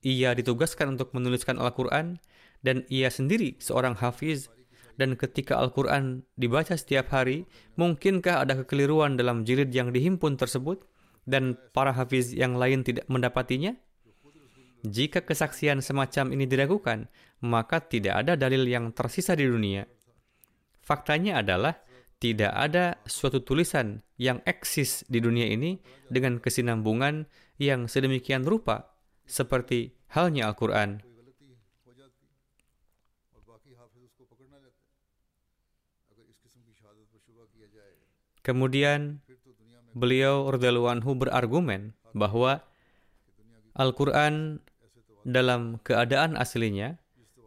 ia 0.00 0.32
ditugaskan 0.32 0.96
untuk 0.96 1.12
menuliskan 1.12 1.60
Al-Quran 1.60 2.16
dan 2.64 2.88
ia 2.88 3.12
sendiri 3.12 3.60
seorang 3.60 3.92
hafiz 4.00 4.48
dan 4.96 5.12
ketika 5.14 5.60
Al-Quran 5.60 6.24
dibaca 6.34 6.74
setiap 6.80 7.12
hari, 7.14 7.44
mungkinkah 7.76 8.42
ada 8.42 8.56
kekeliruan 8.64 9.20
dalam 9.20 9.44
jilid 9.44 9.68
yang 9.70 9.92
dihimpun 9.92 10.40
tersebut 10.40 10.80
dan 11.28 11.60
para 11.76 11.92
hafiz 11.92 12.32
yang 12.32 12.56
lain 12.56 12.82
tidak 12.82 13.04
mendapatinya? 13.06 13.76
Jika 14.86 15.26
kesaksian 15.26 15.82
semacam 15.82 16.30
ini 16.38 16.46
diragukan, 16.46 17.10
maka 17.42 17.82
tidak 17.82 18.22
ada 18.22 18.38
dalil 18.38 18.62
yang 18.62 18.94
tersisa 18.94 19.34
di 19.34 19.42
dunia. 19.46 19.82
Faktanya 20.78 21.42
adalah 21.42 21.74
tidak 22.18 22.50
ada 22.50 22.98
suatu 23.06 23.42
tulisan 23.42 24.02
yang 24.18 24.42
eksis 24.42 25.06
di 25.06 25.22
dunia 25.22 25.46
ini 25.46 25.78
dengan 26.10 26.42
kesinambungan 26.42 27.26
yang 27.58 27.86
sedemikian 27.86 28.42
rupa 28.46 28.90
seperti 29.26 29.94
halnya 30.14 30.50
Al-Quran. 30.50 31.02
Kemudian 38.42 39.20
beliau 39.92 40.48
radhiyallahu 40.48 41.12
berargumen 41.28 41.92
bahwa 42.16 42.64
Al-Quran 43.78 44.64
dalam 45.28 45.76
keadaan 45.84 46.40
aslinya 46.40 46.96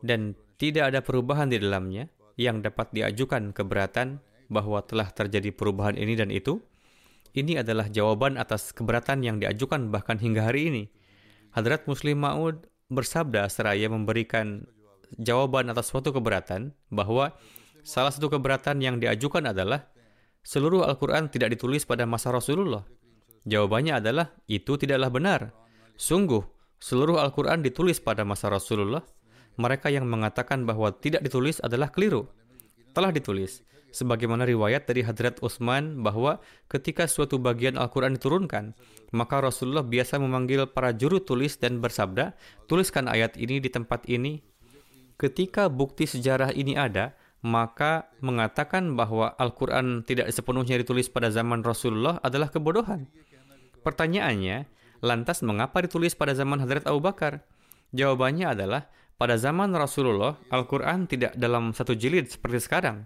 dan 0.05 0.37
tidak 0.61 0.93
ada 0.93 1.01
perubahan 1.01 1.49
di 1.49 1.57
dalamnya 1.57 2.05
yang 2.37 2.61
dapat 2.61 2.93
diajukan 2.93 3.49
keberatan 3.49 4.21
bahwa 4.53 4.85
telah 4.85 5.09
terjadi 5.09 5.49
perubahan 5.49 5.97
ini 5.97 6.13
dan 6.13 6.29
itu, 6.29 6.61
ini 7.33 7.57
adalah 7.57 7.89
jawaban 7.89 8.37
atas 8.37 8.69
keberatan 8.75 9.25
yang 9.25 9.41
diajukan 9.41 9.89
bahkan 9.89 10.21
hingga 10.21 10.45
hari 10.45 10.69
ini. 10.69 10.83
Hadrat 11.57 11.89
Muslim 11.89 12.21
Ma'ud 12.21 12.69
bersabda 12.91 13.47
seraya 13.47 13.87
memberikan 13.87 14.67
jawaban 15.17 15.71
atas 15.71 15.89
suatu 15.89 16.11
keberatan 16.11 16.75
bahwa 16.91 17.33
salah 17.81 18.11
satu 18.11 18.27
keberatan 18.29 18.83
yang 18.83 18.99
diajukan 18.99 19.49
adalah 19.49 19.89
seluruh 20.43 20.85
Al-Quran 20.85 21.31
tidak 21.31 21.55
ditulis 21.57 21.87
pada 21.87 22.03
masa 22.03 22.29
Rasulullah. 22.35 22.83
Jawabannya 23.47 24.03
adalah 24.03 24.37
itu 24.45 24.77
tidaklah 24.77 25.09
benar. 25.09 25.41
Sungguh, 25.97 26.43
seluruh 26.81 27.21
Al-Quran 27.21 27.61
ditulis 27.61 28.01
pada 28.01 28.25
masa 28.25 28.49
Rasulullah. 28.49 29.05
Mereka 29.55 29.93
yang 29.93 30.09
mengatakan 30.09 30.65
bahwa 30.65 30.89
tidak 30.91 31.21
ditulis 31.21 31.61
adalah 31.61 31.93
keliru. 31.93 32.25
Telah 32.97 33.13
ditulis. 33.13 33.61
Sebagaimana 33.91 34.47
riwayat 34.47 34.87
dari 34.87 35.03
Hadrat 35.03 35.43
Utsman 35.43 35.99
bahwa 35.99 36.39
ketika 36.71 37.05
suatu 37.11 37.35
bagian 37.37 37.75
Al-Quran 37.75 38.15
diturunkan, 38.15 38.71
maka 39.11 39.43
Rasulullah 39.43 39.83
biasa 39.83 40.15
memanggil 40.15 40.63
para 40.71 40.95
juru 40.95 41.19
tulis 41.19 41.59
dan 41.59 41.83
bersabda, 41.83 42.31
tuliskan 42.71 43.11
ayat 43.11 43.35
ini 43.35 43.59
di 43.59 43.67
tempat 43.67 44.07
ini. 44.07 44.43
ketika 45.21 45.69
bukti 45.69 46.09
sejarah 46.09 46.49
ini 46.49 46.73
ada, 46.73 47.13
maka 47.45 48.09
mengatakan 48.25 48.97
bahwa 48.97 49.37
Al-Quran 49.37 50.01
tidak 50.01 50.33
sepenuhnya 50.33 50.81
ditulis 50.81 51.13
pada 51.13 51.29
zaman 51.29 51.61
Rasulullah 51.61 52.17
adalah 52.25 52.49
kebodohan. 52.49 53.05
Pertanyaannya, 53.85 54.65
lantas 55.01 55.41
mengapa 55.41 55.81
ditulis 55.81 56.13
pada 56.13 56.37
zaman 56.37 56.61
Hadrat 56.61 56.85
Abu 56.85 57.01
Bakar? 57.01 57.41
Jawabannya 57.91 58.53
adalah, 58.53 58.87
pada 59.17 59.37
zaman 59.37 59.73
Rasulullah, 59.73 60.37
Al-Quran 60.49 61.05
tidak 61.05 61.37
dalam 61.37 61.73
satu 61.73 61.93
jilid 61.93 62.29
seperti 62.29 62.63
sekarang. 62.63 63.05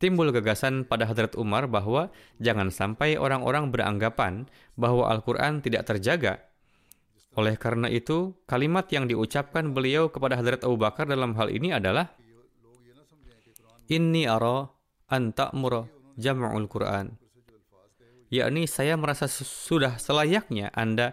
Timbul 0.00 0.34
gagasan 0.34 0.82
pada 0.82 1.06
Hadrat 1.06 1.38
Umar 1.38 1.70
bahwa 1.70 2.10
jangan 2.42 2.74
sampai 2.74 3.14
orang-orang 3.14 3.70
beranggapan 3.70 4.50
bahwa 4.74 5.06
Al-Quran 5.06 5.62
tidak 5.62 5.86
terjaga. 5.86 6.42
Oleh 7.38 7.54
karena 7.56 7.86
itu, 7.88 8.36
kalimat 8.44 8.90
yang 8.92 9.08
diucapkan 9.08 9.72
beliau 9.72 10.10
kepada 10.10 10.36
Hadrat 10.36 10.66
Abu 10.66 10.76
Bakar 10.76 11.06
dalam 11.08 11.32
hal 11.38 11.48
ini 11.48 11.72
adalah, 11.72 12.12
Inni 13.88 14.24
ara 14.24 14.68
an 15.08 15.32
ta'mura 15.36 15.84
jam'ul 16.18 16.66
Quran. 16.68 17.21
Yakni 18.32 18.64
saya 18.64 18.96
merasa 18.96 19.28
sudah 19.28 20.00
selayaknya 20.00 20.72
Anda 20.72 21.12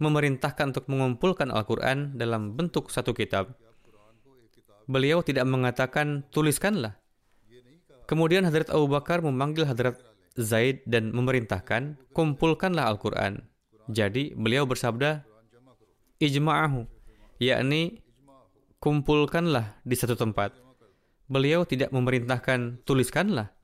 memerintahkan 0.00 0.72
untuk 0.72 0.88
mengumpulkan 0.88 1.52
Al-Quran 1.52 2.16
dalam 2.16 2.56
bentuk 2.56 2.88
satu 2.88 3.12
kitab. 3.12 3.52
Beliau 4.88 5.20
tidak 5.20 5.44
mengatakan 5.44 6.24
tuliskanlah. 6.32 6.96
Kemudian 8.08 8.48
Hadrat 8.48 8.72
Abu 8.72 8.88
Bakar 8.88 9.20
memanggil 9.20 9.68
Hadrat 9.68 10.00
Zaid 10.34 10.82
dan 10.88 11.12
memerintahkan 11.12 12.00
kumpulkanlah 12.16 12.88
Al-Quran. 12.88 13.44
Jadi 13.92 14.32
beliau 14.32 14.64
bersabda 14.64 15.22
ijma'ahu, 16.16 16.88
yakni 17.38 18.00
kumpulkanlah 18.80 19.76
di 19.84 19.94
satu 19.94 20.16
tempat 20.16 20.62
beliau 21.32 21.64
tidak 21.64 21.88
memerintahkan 21.88 22.84
tuliskanlah. 22.84 23.56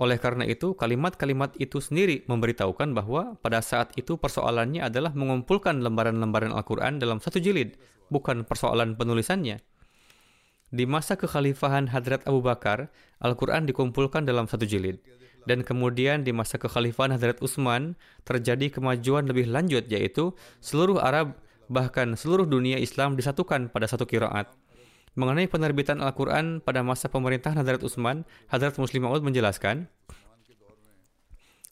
Oleh 0.00 0.16
karena 0.16 0.48
itu, 0.48 0.72
kalimat-kalimat 0.72 1.52
itu 1.60 1.76
sendiri 1.76 2.24
memberitahukan 2.24 2.96
bahwa 2.96 3.36
pada 3.44 3.60
saat 3.60 3.92
itu 4.00 4.16
persoalannya 4.16 4.88
adalah 4.88 5.12
mengumpulkan 5.12 5.84
lembaran-lembaran 5.84 6.48
Al-Quran 6.48 6.96
dalam 6.96 7.20
satu 7.20 7.36
jilid, 7.36 7.76
bukan 8.08 8.48
persoalan 8.48 8.96
penulisannya. 8.96 9.60
Di 10.72 10.88
masa 10.88 11.20
kekhalifahan 11.20 11.92
Hadrat 11.92 12.24
Abu 12.24 12.40
Bakar, 12.40 12.88
Al-Quran 13.20 13.68
dikumpulkan 13.68 14.24
dalam 14.24 14.48
satu 14.48 14.64
jilid. 14.64 15.04
Dan 15.44 15.60
kemudian 15.60 16.24
di 16.24 16.32
masa 16.32 16.56
kekhalifahan 16.56 17.12
Hadrat 17.12 17.44
Utsman 17.44 17.98
terjadi 18.24 18.72
kemajuan 18.72 19.28
lebih 19.28 19.50
lanjut 19.50 19.84
yaitu 19.90 20.32
seluruh 20.62 21.02
Arab 21.02 21.34
bahkan 21.66 22.14
seluruh 22.14 22.46
dunia 22.46 22.78
Islam 22.78 23.18
disatukan 23.18 23.68
pada 23.68 23.90
satu 23.90 24.06
kiraat. 24.08 24.48
Mengenai 25.12 25.44
penerbitan 25.44 26.00
Al-Quran 26.00 26.64
pada 26.64 26.80
masa 26.80 27.12
pemerintahan 27.12 27.60
Hadrat 27.60 27.84
Utsman, 27.84 28.24
Hadrat 28.48 28.80
Muslim 28.80 29.04
Maud 29.04 29.20
menjelaskan, 29.20 29.92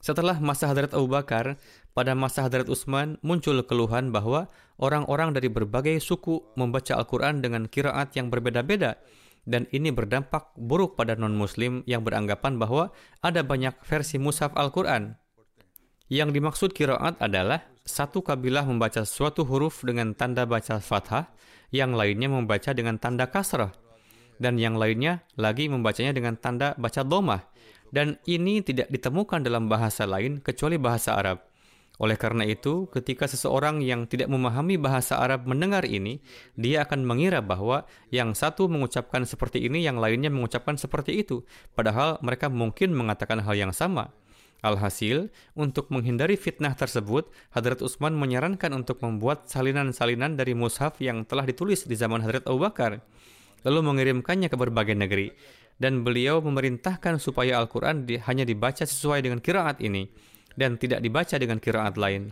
setelah 0.00 0.36
masa 0.40 0.68
Hadrat 0.68 0.92
Abu 0.92 1.08
Bakar, 1.08 1.56
pada 1.96 2.12
masa 2.12 2.44
Hadrat 2.44 2.68
Utsman 2.68 3.16
muncul 3.24 3.60
keluhan 3.64 4.12
bahwa 4.12 4.52
orang-orang 4.76 5.32
dari 5.32 5.48
berbagai 5.48 6.00
suku 6.04 6.40
membaca 6.56 6.96
Al-Quran 6.96 7.40
dengan 7.40 7.64
kiraat 7.64 8.12
yang 8.12 8.28
berbeda-beda, 8.28 9.00
dan 9.48 9.64
ini 9.72 9.88
berdampak 9.88 10.52
buruk 10.60 11.00
pada 11.00 11.16
non-muslim 11.16 11.80
yang 11.88 12.04
beranggapan 12.04 12.60
bahwa 12.60 12.92
ada 13.24 13.40
banyak 13.40 13.72
versi 13.88 14.20
mushaf 14.20 14.52
Al-Quran. 14.52 15.16
Yang 16.12 16.28
dimaksud 16.36 16.70
kiraat 16.76 17.16
adalah 17.20 17.64
satu 17.88 18.20
kabilah 18.20 18.68
membaca 18.68 19.04
suatu 19.08 19.48
huruf 19.48 19.80
dengan 19.80 20.12
tanda 20.12 20.44
baca 20.44 20.76
fathah, 20.80 21.32
yang 21.70 21.94
lainnya 21.94 22.30
membaca 22.30 22.70
dengan 22.74 22.98
tanda 22.98 23.26
kasrah, 23.30 23.74
dan 24.38 24.58
yang 24.58 24.78
lainnya 24.78 25.22
lagi 25.38 25.66
membacanya 25.66 26.14
dengan 26.14 26.34
tanda 26.38 26.74
baca 26.78 27.02
domah. 27.02 27.42
Dan 27.90 28.22
ini 28.22 28.62
tidak 28.62 28.86
ditemukan 28.86 29.42
dalam 29.42 29.66
bahasa 29.66 30.06
lain 30.06 30.38
kecuali 30.38 30.78
bahasa 30.78 31.18
Arab. 31.18 31.50
Oleh 32.00 32.16
karena 32.16 32.48
itu, 32.48 32.88
ketika 32.88 33.28
seseorang 33.28 33.84
yang 33.84 34.08
tidak 34.08 34.32
memahami 34.32 34.80
bahasa 34.80 35.20
Arab 35.20 35.44
mendengar 35.44 35.84
ini, 35.84 36.24
dia 36.56 36.88
akan 36.88 37.04
mengira 37.04 37.44
bahwa 37.44 37.84
yang 38.08 38.32
satu 38.32 38.72
mengucapkan 38.72 39.28
seperti 39.28 39.68
ini, 39.68 39.84
yang 39.84 40.00
lainnya 40.00 40.32
mengucapkan 40.32 40.80
seperti 40.80 41.20
itu. 41.20 41.44
Padahal 41.76 42.16
mereka 42.24 42.48
mungkin 42.48 42.96
mengatakan 42.96 43.44
hal 43.44 43.52
yang 43.52 43.74
sama. 43.76 44.08
Alhasil, 44.60 45.32
untuk 45.56 45.88
menghindari 45.88 46.36
fitnah 46.36 46.76
tersebut, 46.76 47.32
Hadrat 47.56 47.80
Utsman 47.80 48.12
menyarankan 48.12 48.68
untuk 48.76 49.00
membuat 49.00 49.48
salinan-salinan 49.48 50.36
dari 50.36 50.52
mushaf 50.52 51.00
yang 51.00 51.24
telah 51.24 51.48
ditulis 51.48 51.88
di 51.88 51.96
zaman 51.96 52.20
Hadrat 52.20 52.44
Abu 52.44 52.60
Bakar, 52.60 53.00
lalu 53.64 53.80
mengirimkannya 53.80 54.52
ke 54.52 54.56
berbagai 54.60 54.92
negeri. 54.92 55.32
Dan 55.80 56.04
beliau 56.04 56.44
memerintahkan 56.44 57.16
supaya 57.16 57.56
Al-Quran 57.56 58.04
di, 58.04 58.20
hanya 58.20 58.44
dibaca 58.44 58.84
sesuai 58.84 59.24
dengan 59.24 59.40
kiraat 59.40 59.80
ini, 59.80 60.12
dan 60.52 60.76
tidak 60.76 61.00
dibaca 61.00 61.40
dengan 61.40 61.56
kiraat 61.56 61.96
lain. 61.96 62.28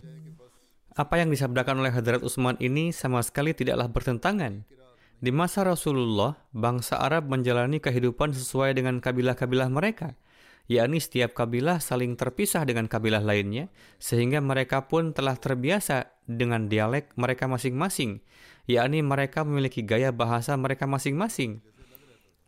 Apa 0.92 1.24
yang 1.24 1.32
disabdakan 1.32 1.80
oleh 1.80 1.96
Hadrat 1.96 2.20
Utsman 2.20 2.60
ini 2.60 2.92
sama 2.92 3.24
sekali 3.24 3.56
tidaklah 3.56 3.88
bertentangan. 3.88 4.68
Di 5.16 5.32
masa 5.32 5.64
Rasulullah, 5.64 6.36
bangsa 6.52 7.00
Arab 7.00 7.32
menjalani 7.32 7.80
kehidupan 7.80 8.36
sesuai 8.36 8.76
dengan 8.76 9.00
kabilah-kabilah 9.00 9.72
mereka– 9.72 10.12
yakni 10.68 11.00
setiap 11.00 11.32
kabilah 11.32 11.80
saling 11.80 12.14
terpisah 12.14 12.68
dengan 12.68 12.86
kabilah 12.86 13.24
lainnya, 13.24 13.72
sehingga 13.96 14.44
mereka 14.44 14.84
pun 14.86 15.16
telah 15.16 15.34
terbiasa 15.34 16.12
dengan 16.28 16.68
dialek 16.68 17.16
mereka 17.16 17.48
masing-masing, 17.48 18.20
yakni 18.68 19.00
mereka 19.00 19.42
memiliki 19.42 19.80
gaya 19.80 20.12
bahasa 20.12 20.54
mereka 20.60 20.84
masing-masing. 20.84 21.64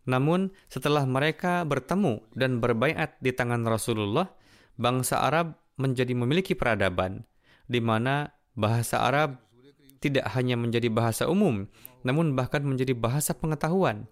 Namun, 0.05 0.53
setelah 0.69 1.05
mereka 1.05 1.65
bertemu 1.65 2.21
dan 2.37 2.61
berbaiat 2.61 3.17
di 3.21 3.33
tangan 3.33 3.65
Rasulullah, 3.65 4.29
bangsa 4.77 5.25
Arab 5.25 5.57
menjadi 5.81 6.13
memiliki 6.13 6.53
peradaban, 6.53 7.25
di 7.65 7.81
mana 7.81 8.33
bahasa 8.53 9.01
Arab 9.01 9.41
tidak 10.01 10.29
hanya 10.33 10.57
menjadi 10.57 10.89
bahasa 10.89 11.29
umum, 11.29 11.69
namun 12.01 12.33
bahkan 12.33 12.65
menjadi 12.65 12.97
bahasa 12.97 13.37
pengetahuan. 13.37 14.09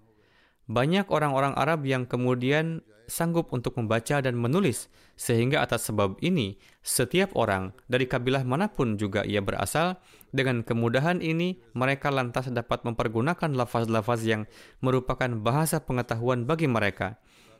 Banyak 0.70 1.10
orang-orang 1.10 1.58
Arab 1.58 1.82
yang 1.90 2.06
kemudian 2.06 2.86
sanggup 3.10 3.50
untuk 3.52 3.76
membaca 3.76 4.22
dan 4.22 4.38
menulis, 4.38 4.88
sehingga 5.18 5.66
atas 5.66 5.90
sebab 5.90 6.22
ini, 6.22 6.62
setiap 6.86 7.34
orang 7.34 7.74
dari 7.90 8.06
kabilah 8.06 8.46
mana 8.46 8.70
pun 8.70 8.96
juga 8.96 9.26
ia 9.26 9.42
berasal, 9.42 9.98
dengan 10.30 10.62
kemudahan 10.62 11.20
ini 11.20 11.58
mereka 11.74 12.14
lantas 12.14 12.54
dapat 12.54 12.86
mempergunakan 12.86 13.50
lafaz-lafaz 13.52 14.22
yang 14.24 14.46
merupakan 14.80 15.28
bahasa 15.42 15.82
pengetahuan 15.82 16.46
bagi 16.46 16.70
mereka, 16.70 17.18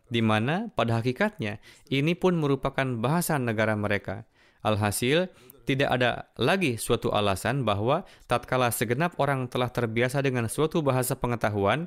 di 0.08 0.22
mana 0.22 0.70
pada 0.78 1.02
hakikatnya 1.02 1.58
ini 1.90 2.14
pun 2.14 2.38
merupakan 2.38 2.86
bahasa 3.02 3.36
negara 3.42 3.74
mereka. 3.74 4.30
Alhasil, 4.62 5.34
tidak 5.70 5.90
ada 5.94 6.26
lagi 6.34 6.82
suatu 6.82 7.14
alasan 7.14 7.62
bahwa 7.62 8.02
tatkala 8.26 8.74
segenap 8.74 9.14
orang 9.22 9.46
telah 9.46 9.70
terbiasa 9.70 10.18
dengan 10.26 10.50
suatu 10.50 10.82
bahasa 10.82 11.14
pengetahuan, 11.14 11.86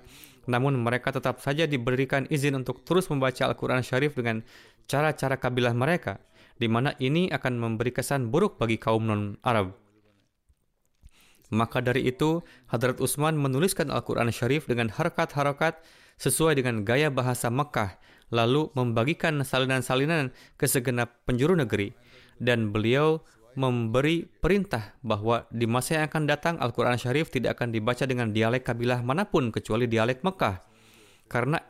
namun 0.51 0.79
mereka 0.79 1.15
tetap 1.15 1.39
saja 1.39 1.69
diberikan 1.69 2.27
izin 2.27 2.59
untuk 2.59 2.83
terus 2.83 3.07
membaca 3.13 3.47
Al-Quran 3.47 3.83
Syarif 3.83 4.19
dengan 4.19 4.43
cara-cara 4.91 5.39
kabilah 5.39 5.75
mereka, 5.75 6.19
di 6.59 6.67
mana 6.67 6.95
ini 6.99 7.31
akan 7.31 7.59
memberi 7.59 7.95
kesan 7.95 8.31
buruk 8.31 8.59
bagi 8.59 8.79
kaum 8.79 9.07
non-Arab. 9.07 9.75
Maka 11.53 11.85
dari 11.85 12.09
itu, 12.09 12.41
Hadrat 12.73 12.97
Utsman 12.97 13.37
menuliskan 13.37 13.93
Al-Quran 13.93 14.33
Syarif 14.33 14.65
dengan 14.65 14.89
harakat-harakat 14.89 15.85
sesuai 16.17 16.57
dengan 16.57 16.81
gaya 16.81 17.13
bahasa 17.13 17.53
Mekah, 17.53 18.01
lalu 18.33 18.73
membagikan 18.73 19.37
salinan-salinan 19.45 20.33
ke 20.57 20.65
segenap 20.65 21.13
penjuru 21.29 21.53
negeri. 21.53 21.93
Dan 22.41 22.73
beliau 22.73 23.21
memberi 23.55 24.25
perintah 24.27 24.97
bahwa 25.05 25.45
di 25.53 25.69
masa 25.69 26.01
yang 26.01 26.05
akan 26.09 26.25
datang 26.25 26.55
Al-Quran 26.59 26.97
Syarif 26.97 27.29
tidak 27.29 27.61
akan 27.61 27.73
dibaca 27.73 28.05
dengan 28.05 28.33
dialek 28.33 28.65
kabilah 28.65 29.05
mana 29.05 29.29
pun 29.29 29.53
kecuali 29.53 29.87
dialek 29.87 30.25
Mekah. 30.25 30.57
Karena 31.29 31.61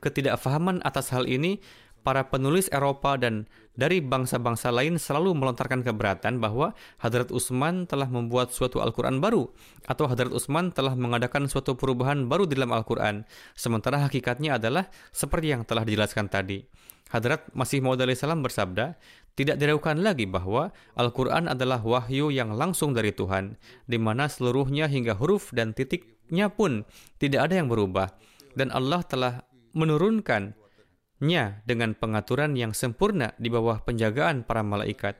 ketidakfahaman 0.00 0.80
atas 0.82 1.12
hal 1.12 1.28
ini, 1.28 1.60
para 2.02 2.26
penulis 2.26 2.66
Eropa 2.74 3.14
dan 3.14 3.46
dari 3.78 4.02
bangsa-bangsa 4.02 4.68
lain 4.74 4.98
selalu 4.98 5.32
melontarkan 5.38 5.80
keberatan 5.86 6.42
bahwa 6.42 6.76
Hadrat 7.00 7.30
Utsman 7.32 7.88
telah 7.88 8.10
membuat 8.10 8.52
suatu 8.52 8.82
Al-Quran 8.82 9.22
baru 9.22 9.48
atau 9.86 10.10
Hadrat 10.10 10.34
Utsman 10.34 10.74
telah 10.74 10.92
mengadakan 10.98 11.48
suatu 11.48 11.78
perubahan 11.78 12.28
baru 12.28 12.44
di 12.44 12.58
dalam 12.58 12.74
Al-Quran. 12.74 13.24
Sementara 13.56 14.02
hakikatnya 14.04 14.60
adalah 14.60 14.90
seperti 15.14 15.54
yang 15.54 15.62
telah 15.64 15.86
dijelaskan 15.86 16.28
tadi. 16.28 16.66
Hadrat 17.12 17.44
Masih 17.52 17.84
Maud 17.84 18.00
salam 18.16 18.40
bersabda, 18.40 18.96
tidak 19.36 19.60
diragukan 19.60 20.00
lagi 20.00 20.24
bahwa 20.24 20.72
Al-Quran 20.96 21.44
adalah 21.44 21.84
wahyu 21.84 22.32
yang 22.32 22.56
langsung 22.56 22.96
dari 22.96 23.12
Tuhan, 23.12 23.60
di 23.84 24.00
mana 24.00 24.32
seluruhnya 24.32 24.88
hingga 24.88 25.12
huruf 25.20 25.52
dan 25.52 25.76
titiknya 25.76 26.48
pun 26.48 26.88
tidak 27.20 27.52
ada 27.52 27.60
yang 27.60 27.68
berubah. 27.68 28.16
Dan 28.56 28.72
Allah 28.72 29.04
telah 29.04 29.44
menurunkannya 29.76 31.64
dengan 31.68 31.90
pengaturan 31.96 32.56
yang 32.56 32.72
sempurna 32.72 33.36
di 33.36 33.52
bawah 33.52 33.84
penjagaan 33.84 34.44
para 34.48 34.64
malaikat. 34.64 35.16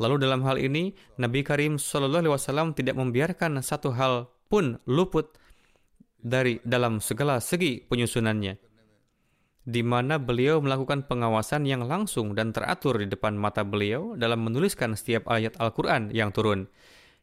Lalu 0.00 0.24
dalam 0.24 0.44
hal 0.48 0.56
ini, 0.56 0.96
Nabi 1.20 1.44
Karim 1.44 1.76
SAW 1.76 2.72
tidak 2.72 2.96
membiarkan 2.96 3.60
satu 3.60 3.92
hal 3.92 4.32
pun 4.48 4.80
luput 4.88 5.36
dari 6.24 6.56
dalam 6.64 7.04
segala 7.04 7.38
segi 7.38 7.84
penyusunannya, 7.84 8.56
di 9.64 9.80
mana 9.80 10.20
beliau 10.20 10.60
melakukan 10.60 11.08
pengawasan 11.08 11.64
yang 11.64 11.88
langsung 11.88 12.36
dan 12.36 12.52
teratur 12.52 13.00
di 13.00 13.08
depan 13.08 13.32
mata 13.32 13.64
beliau 13.64 14.12
dalam 14.12 14.44
menuliskan 14.44 14.92
setiap 14.92 15.24
ayat 15.32 15.56
Al-Quran 15.56 16.12
yang 16.12 16.36
turun, 16.36 16.68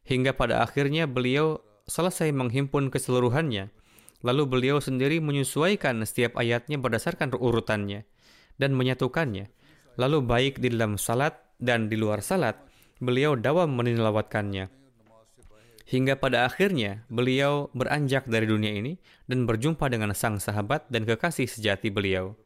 hingga 0.02 0.34
pada 0.34 0.66
akhirnya 0.66 1.06
beliau 1.06 1.62
selesai 1.86 2.34
menghimpun 2.34 2.90
keseluruhannya. 2.90 3.70
Lalu 4.22 4.42
beliau 4.46 4.78
sendiri 4.78 5.18
menyesuaikan 5.18 5.98
setiap 6.06 6.38
ayatnya 6.38 6.78
berdasarkan 6.78 7.34
urutannya 7.34 8.06
dan 8.58 8.70
menyatukannya. 8.74 9.50
Lalu 9.98 10.18
baik 10.22 10.54
di 10.62 10.70
dalam 10.70 10.94
salat 10.94 11.38
dan 11.58 11.90
di 11.90 11.98
luar 11.98 12.22
salat, 12.22 12.58
beliau 13.02 13.34
dawam 13.34 13.74
menilawatkannya. 13.74 14.81
Hingga 15.82 16.18
pada 16.18 16.46
akhirnya 16.46 17.02
beliau 17.10 17.68
beranjak 17.74 18.30
dari 18.30 18.46
dunia 18.46 18.70
ini 18.70 18.98
dan 19.26 19.44
berjumpa 19.44 19.90
dengan 19.90 20.14
sang 20.14 20.38
sahabat 20.38 20.86
dan 20.88 21.02
kekasih 21.02 21.50
sejati 21.50 21.90
beliau, 21.90 22.38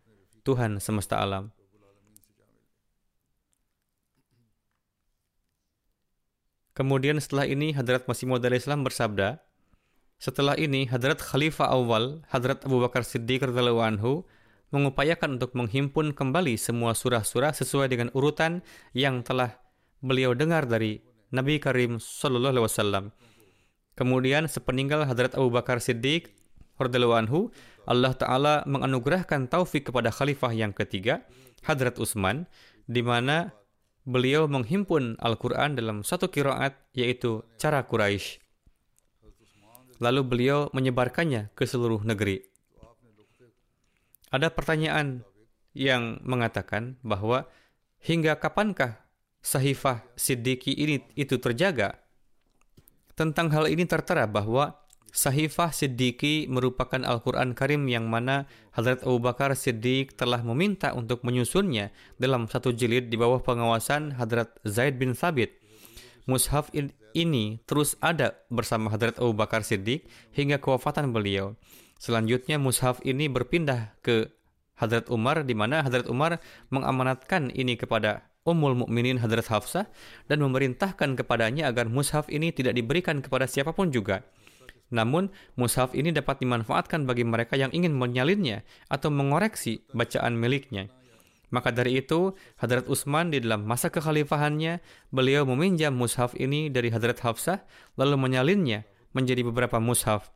Tuhan 0.43 0.81
semesta 0.81 1.21
alam. 1.21 1.53
Kemudian 6.77 7.17
setelah 7.17 7.49
ini 7.49 7.73
Hadrat 7.73 8.05
Masih 8.05 8.29
Maud 8.29 8.45
Islam 8.45 8.85
bersabda, 8.85 9.41
setelah 10.21 10.57
ini 10.61 10.85
Hadrat 10.89 11.21
Khalifah 11.21 11.73
awal, 11.73 12.21
Hadrat 12.29 12.65
Abu 12.69 12.85
Bakar 12.85 13.05
Siddiq 13.05 13.45
radhiyallahu 13.45 13.81
anhu 13.81 14.13
mengupayakan 14.73 15.41
untuk 15.41 15.57
menghimpun 15.57 16.13
kembali 16.13 16.57
semua 16.61 16.93
surah-surah 16.93 17.57
sesuai 17.57 17.89
dengan 17.93 18.09
urutan 18.13 18.61
yang 18.93 19.25
telah 19.25 19.57
beliau 20.05 20.37
dengar 20.37 20.69
dari 20.69 21.01
Nabi 21.35 21.59
Karim 21.59 21.99
Sallallahu 21.99 22.53
Alaihi 22.55 22.67
Wasallam. 22.67 23.05
Kemudian 23.97 24.45
sepeninggal 24.47 25.09
Hadrat 25.09 25.35
Abu 25.35 25.49
Bakar 25.49 25.81
Siddiq 25.81 26.31
radhiyallahu 26.77 27.17
anhu, 27.17 27.41
Allah 27.89 28.13
Taala 28.13 28.55
menganugerahkan 28.69 29.49
taufik 29.49 29.89
kepada 29.89 30.13
khalifah 30.13 30.53
yang 30.53 30.77
ketiga, 30.77 31.25
Hadrat 31.65 31.97
Utsman, 31.97 32.45
di 32.85 33.01
mana 33.01 33.57
beliau 34.07 34.47
menghimpun 34.47 35.19
Al-Quran 35.19 35.75
dalam 35.75 36.07
satu 36.07 36.31
kiraat 36.31 36.79
yaitu 36.95 37.43
cara 37.59 37.83
Quraisy. 37.83 38.39
Lalu 39.99 40.21
beliau 40.29 40.69
menyebarkannya 40.77 41.57
ke 41.57 41.65
seluruh 41.65 42.05
negeri. 42.05 42.45
Ada 44.29 44.53
pertanyaan 44.53 45.25
yang 45.73 46.21
mengatakan 46.21 47.01
bahwa 47.01 47.49
hingga 48.05 48.37
kapankah 48.37 49.06
sahifah 49.47 50.03
Siddiqi 50.19 50.75
ini 50.75 51.07
itu 51.15 51.39
terjaga? 51.39 52.03
Tentang 53.15 53.55
hal 53.55 53.71
ini 53.71 53.87
tertera 53.87 54.27
bahwa 54.27 54.83
Sahifah 55.17 55.73
Siddiqi 55.73 56.45
merupakan 56.45 57.01
Al-Quran 57.01 57.57
Karim 57.57 57.89
yang 57.89 58.05
mana 58.05 58.45
Hadrat 58.77 59.01
Abu 59.01 59.17
Bakar 59.17 59.57
Siddiq 59.57 60.13
telah 60.13 60.45
meminta 60.45 60.93
untuk 60.93 61.25
menyusunnya 61.25 61.89
dalam 62.21 62.45
satu 62.45 62.77
jilid 62.77 63.09
di 63.09 63.17
bawah 63.17 63.41
pengawasan 63.41 64.21
Hadrat 64.21 64.53
Zaid 64.69 65.01
bin 65.01 65.17
Thabit. 65.17 65.57
Mushaf 66.29 66.69
ini 67.17 67.65
terus 67.65 67.97
ada 68.05 68.37
bersama 68.53 68.93
Hadrat 68.93 69.17
Abu 69.17 69.33
Bakar 69.33 69.65
Siddiq 69.65 70.05
hingga 70.37 70.61
kewafatan 70.61 71.17
beliau. 71.17 71.57
Selanjutnya 71.97 72.61
mushaf 72.61 73.01
ini 73.01 73.33
berpindah 73.33 73.97
ke 74.05 74.29
Hadrat 74.77 75.09
Umar 75.09 75.49
di 75.49 75.57
mana 75.57 75.81
Hadrat 75.81 76.13
Umar 76.13 76.45
mengamanatkan 76.69 77.49
ini 77.57 77.81
kepada 77.81 78.29
Ummul 78.47 78.79
Mukminin 78.79 79.19
Hadrat 79.19 79.51
Hafsah 79.51 79.91
dan 80.31 80.39
memerintahkan 80.41 81.19
kepadanya 81.19 81.67
agar 81.67 81.91
mushaf 81.91 82.31
ini 82.31 82.55
tidak 82.55 82.79
diberikan 82.79 83.19
kepada 83.19 83.51
siapa 83.51 83.75
pun 83.75 83.91
juga. 83.91 84.23
Namun, 84.95 85.35
mushaf 85.59 85.99
ini 85.99 86.15
dapat 86.15 86.39
dimanfaatkan 86.39 87.11
bagi 87.11 87.27
mereka 87.27 87.59
yang 87.59 87.75
ingin 87.75 87.91
menyalinnya 87.91 88.63
atau 88.87 89.11
mengoreksi 89.11 89.83
bacaan 89.91 90.39
miliknya. 90.39 90.87
Maka 91.51 91.75
dari 91.75 91.99
itu, 92.03 92.35
Hadrat 92.59 92.87
Utsman 92.91 93.35
di 93.35 93.43
dalam 93.43 93.67
masa 93.67 93.91
kekhalifahannya, 93.91 94.83
beliau 95.11 95.47
meminjam 95.47 95.95
mushaf 95.95 96.35
ini 96.39 96.71
dari 96.71 96.91
Hadrat 96.91 97.23
Hafsah, 97.23 97.67
lalu 97.99 98.19
menyalinnya 98.19 98.87
menjadi 99.15 99.47
beberapa 99.47 99.79
mushaf. 99.79 100.31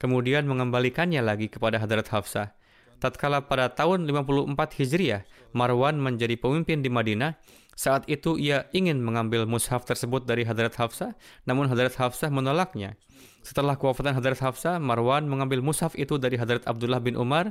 Kemudian 0.00 0.48
mengembalikannya 0.48 1.20
lagi 1.20 1.48
kepada 1.52 1.80
Hadrat 1.80 2.08
Hafsah. 2.12 2.52
Tatkala 3.02 3.44
pada 3.44 3.70
tahun 3.72 4.06
54 4.08 4.54
Hijriah, 4.80 5.22
Marwan 5.52 6.00
menjadi 6.00 6.34
pemimpin 6.40 6.80
di 6.80 6.88
Madinah, 6.88 7.36
saat 7.74 8.06
itu 8.06 8.38
ia 8.38 8.70
ingin 8.70 9.02
mengambil 9.02 9.50
mushaf 9.50 9.82
tersebut 9.82 10.22
dari 10.22 10.46
Hadrat 10.46 10.78
Hafsah, 10.78 11.18
namun 11.42 11.66
Hadrat 11.66 11.98
Hafsah 11.98 12.30
menolaknya. 12.30 12.94
Setelah 13.42 13.74
kewafatan 13.74 14.14
Hadrat 14.14 14.38
Hafsah, 14.38 14.78
Marwan 14.78 15.26
mengambil 15.26 15.58
mushaf 15.60 15.98
itu 15.98 16.16
dari 16.16 16.38
Hadrat 16.38 16.64
Abdullah 16.70 17.02
bin 17.02 17.18
Umar, 17.18 17.50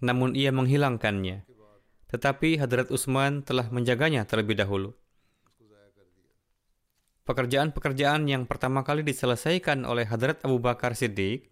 namun 0.00 0.32
ia 0.32 0.48
menghilangkannya. 0.50 1.44
Tetapi 2.08 2.56
Hadrat 2.56 2.88
Utsman 2.88 3.44
telah 3.44 3.68
menjaganya 3.68 4.24
terlebih 4.24 4.56
dahulu. 4.56 4.96
Pekerjaan-pekerjaan 7.28 8.24
yang 8.24 8.48
pertama 8.48 8.80
kali 8.80 9.04
diselesaikan 9.04 9.84
oleh 9.84 10.08
Hadrat 10.08 10.40
Abu 10.48 10.64
Bakar 10.64 10.96
Siddiq 10.96 11.44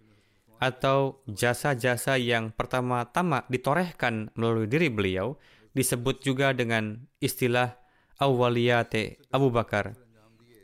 atau 0.57 1.21
jasa-jasa 1.29 2.17
yang 2.17 2.53
pertama-tama 2.53 3.45
ditorehkan 3.53 4.33
melalui 4.35 4.69
diri 4.69 4.89
beliau 4.89 5.37
disebut 5.77 6.25
juga 6.25 6.57
dengan 6.57 7.05
istilah 7.21 7.77
awaliyate 8.17 9.21
Abu 9.29 9.53
Bakar, 9.53 9.93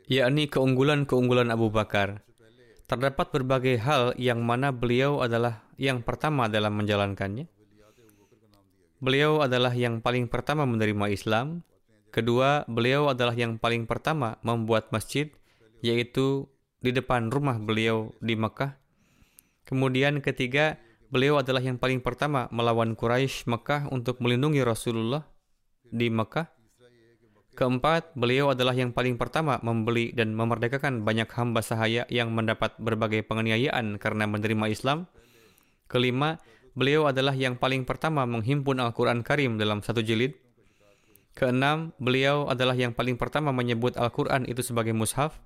yakni 0.09 0.49
keunggulan-keunggulan 0.49 1.53
Abu 1.53 1.69
Bakar. 1.69 2.25
Terdapat 2.89 3.31
berbagai 3.31 3.79
hal 3.79 4.13
yang 4.19 4.43
mana 4.43 4.73
beliau 4.73 5.23
adalah 5.23 5.63
yang 5.79 6.03
pertama 6.03 6.51
dalam 6.51 6.75
menjalankannya. 6.77 7.47
Beliau 9.03 9.43
adalah 9.43 9.75
yang 9.75 9.99
paling 9.99 10.31
pertama 10.31 10.63
menerima 10.63 11.11
Islam. 11.11 11.63
Kedua, 12.13 12.63
beliau 12.69 13.09
adalah 13.09 13.33
yang 13.33 13.57
paling 13.57 13.89
pertama 13.89 14.37
membuat 14.45 14.93
masjid, 14.93 15.27
yaitu 15.81 16.47
di 16.79 16.93
depan 16.93 17.31
rumah 17.31 17.57
beliau 17.57 18.13
di 18.21 18.37
Mekah. 18.37 18.82
Kemudian 19.63 20.19
ketiga, 20.19 20.75
beliau 21.07 21.39
adalah 21.39 21.63
yang 21.63 21.79
paling 21.79 22.03
pertama 22.03 22.51
melawan 22.51 22.99
Quraisy 22.99 23.47
Mekah 23.47 23.87
untuk 23.95 24.19
melindungi 24.19 24.59
Rasulullah 24.59 25.23
di 25.87 26.11
Mekah. 26.11 26.51
Keempat, 27.53 28.17
beliau 28.17 28.49
adalah 28.49 28.73
yang 28.73 28.89
paling 28.89 29.13
pertama 29.21 29.61
membeli 29.61 30.09
dan 30.09 30.33
memerdekakan 30.33 31.05
banyak 31.05 31.29
hamba 31.37 31.61
sahaya 31.61 32.03
yang 32.09 32.33
mendapat 32.33 32.73
berbagai 32.81 33.21
penganiayaan 33.29 34.01
karena 34.01 34.25
menerima 34.25 34.73
Islam. 34.73 35.05
Kelima, 35.85 36.41
beliau 36.73 37.05
adalah 37.05 37.37
yang 37.37 37.53
paling 37.53 37.85
pertama 37.85 38.25
menghimpun 38.25 38.81
Al-Quran 38.81 39.21
Karim 39.21 39.61
dalam 39.61 39.85
satu 39.85 40.01
jilid. 40.01 40.33
Keenam, 41.37 41.93
beliau 42.01 42.49
adalah 42.49 42.73
yang 42.73 42.89
paling 42.89 43.21
pertama 43.21 43.53
menyebut 43.53 44.01
Al-Quran 44.01 44.49
itu 44.49 44.65
sebagai 44.65 44.97
mushaf. 44.97 45.37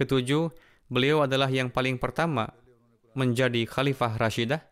Ketujuh, 0.00 0.48
beliau 0.88 1.28
adalah 1.28 1.52
yang 1.52 1.68
paling 1.68 2.00
pertama 2.00 2.56
menjadi 3.14 3.66
Khalifah 3.66 4.18
Rashidah. 4.18 4.62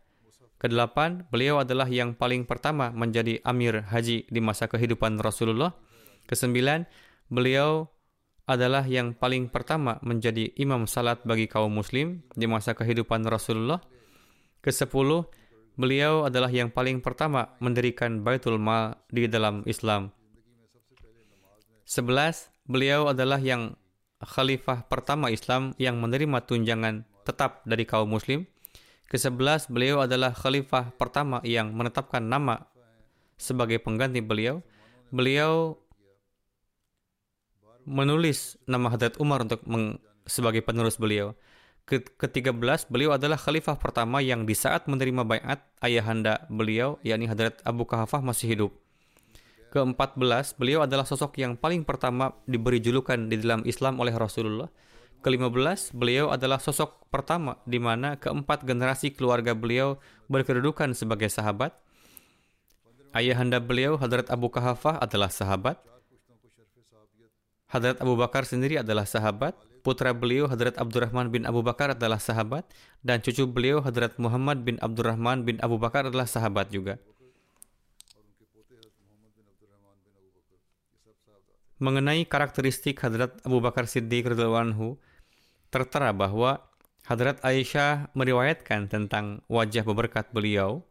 Kedelapan, 0.63 1.27
beliau 1.27 1.59
adalah 1.59 1.91
yang 1.91 2.15
paling 2.15 2.47
pertama 2.47 2.95
menjadi 2.95 3.43
Amir 3.43 3.83
Haji 3.83 4.31
di 4.31 4.41
masa 4.43 4.71
kehidupan 4.71 5.19
Rasulullah. 5.19 5.75
Kesembilan, 6.31 6.87
beliau 7.27 7.91
adalah 8.47 8.87
yang 8.87 9.15
paling 9.15 9.51
pertama 9.51 9.99
menjadi 10.07 10.55
imam 10.59 10.87
salat 10.87 11.23
bagi 11.27 11.51
kaum 11.51 11.75
muslim 11.75 12.23
di 12.35 12.47
masa 12.47 12.79
kehidupan 12.79 13.27
Rasulullah. 13.27 13.83
Kesepuluh, 14.63 15.27
beliau 15.75 16.27
adalah 16.31 16.51
yang 16.51 16.71
paling 16.71 17.03
pertama 17.03 17.59
mendirikan 17.59 18.23
Baitul 18.23 18.63
Mal 18.63 19.03
di 19.11 19.27
dalam 19.27 19.67
Islam. 19.67 20.15
Sebelas, 21.83 22.55
beliau 22.67 23.11
adalah 23.11 23.43
yang 23.43 23.75
khalifah 24.23 24.87
pertama 24.87 25.35
Islam 25.35 25.75
yang 25.83 25.99
menerima 25.99 26.47
tunjangan 26.47 27.03
tetap 27.23 27.63
dari 27.65 27.87
kaum 27.87 28.11
muslim. 28.11 28.45
Kesebelas, 29.11 29.69
beliau 29.69 30.01
adalah 30.01 30.33
khalifah 30.33 30.95
pertama 30.97 31.45
yang 31.45 31.75
menetapkan 31.77 32.25
nama 32.25 32.65
sebagai 33.37 33.83
pengganti 33.83 34.25
beliau. 34.25 34.65
Beliau 35.13 35.77
menulis 37.85 38.57
nama 38.65 38.89
Hadrat 38.89 39.19
Umar 39.19 39.45
untuk 39.45 39.61
meng, 39.69 39.99
sebagai 40.25 40.63
penerus 40.63 40.97
beliau. 40.97 41.35
Ke-13, 41.83 42.87
beliau 42.89 43.11
adalah 43.11 43.35
khalifah 43.35 43.75
pertama 43.75 44.23
yang 44.23 44.47
di 44.47 44.55
saat 44.55 44.87
menerima 44.87 45.27
bayat 45.27 45.61
ayahanda 45.83 46.47
beliau, 46.47 46.97
yakni 47.03 47.27
Hadrat 47.27 47.59
Abu 47.67 47.83
Kahafah 47.85 48.23
masih 48.23 48.55
hidup. 48.55 48.71
Ke-14, 49.75 50.57
beliau 50.57 50.87
adalah 50.87 51.03
sosok 51.03 51.43
yang 51.43 51.59
paling 51.59 51.83
pertama 51.83 52.39
diberi 52.47 52.79
julukan 52.79 53.19
di 53.27 53.41
dalam 53.41 53.67
Islam 53.67 53.99
oleh 53.99 54.15
Rasulullah. 54.15 54.71
Ke-15, 55.23 55.95
beliau 55.95 56.35
adalah 56.35 56.59
sosok 56.59 57.07
pertama 57.07 57.55
di 57.63 57.79
mana 57.79 58.19
keempat 58.19 58.67
generasi 58.67 59.15
keluarga 59.15 59.55
beliau 59.55 60.03
berkedudukan 60.27 60.99
sebagai 60.99 61.31
sahabat. 61.31 61.71
Ayahanda 63.15 63.63
beliau, 63.63 63.95
Hadrat 63.95 64.35
Abu 64.35 64.51
Kahafah 64.51 64.99
adalah 64.99 65.31
sahabat. 65.31 65.79
Hadrat 67.71 68.03
Abu 68.03 68.19
Bakar 68.19 68.45
sendiri 68.45 68.83
adalah 68.83 69.09
sahabat. 69.09 69.57
putra 69.83 70.15
beliau 70.15 70.47
Hadrat 70.47 70.79
Abdurrahman 70.79 71.35
bin 71.35 71.43
Abu 71.43 71.59
Bakar 71.67 71.99
adalah 71.99 72.23
sahabat 72.23 72.63
dan 73.03 73.19
cucu 73.19 73.51
beliau 73.51 73.83
Hadrat 73.83 74.15
Muhammad 74.15 74.63
bin 74.63 74.79
Abdurrahman 74.79 75.43
bin 75.43 75.59
Abu 75.59 75.75
Bakar 75.75 76.07
adalah 76.07 76.31
sahabat 76.31 76.71
juga. 76.71 77.03
Mengenai 81.83 82.23
karakteristik 82.23 83.03
Hadrat 83.03 83.43
Abu 83.43 83.59
Bakar 83.59 83.91
Siddiq 83.91 84.23
radhiyallahu 84.23 84.71
anhu, 84.71 85.03
tertera 85.73 86.13
bahwa 86.13 86.61
Hadrat 87.09 87.41
Aisyah 87.41 88.13
meriwayatkan 88.13 88.93
tentang 88.93 89.41
wajah 89.49 89.83
beberkat 89.83 90.29
beliau 90.31 90.85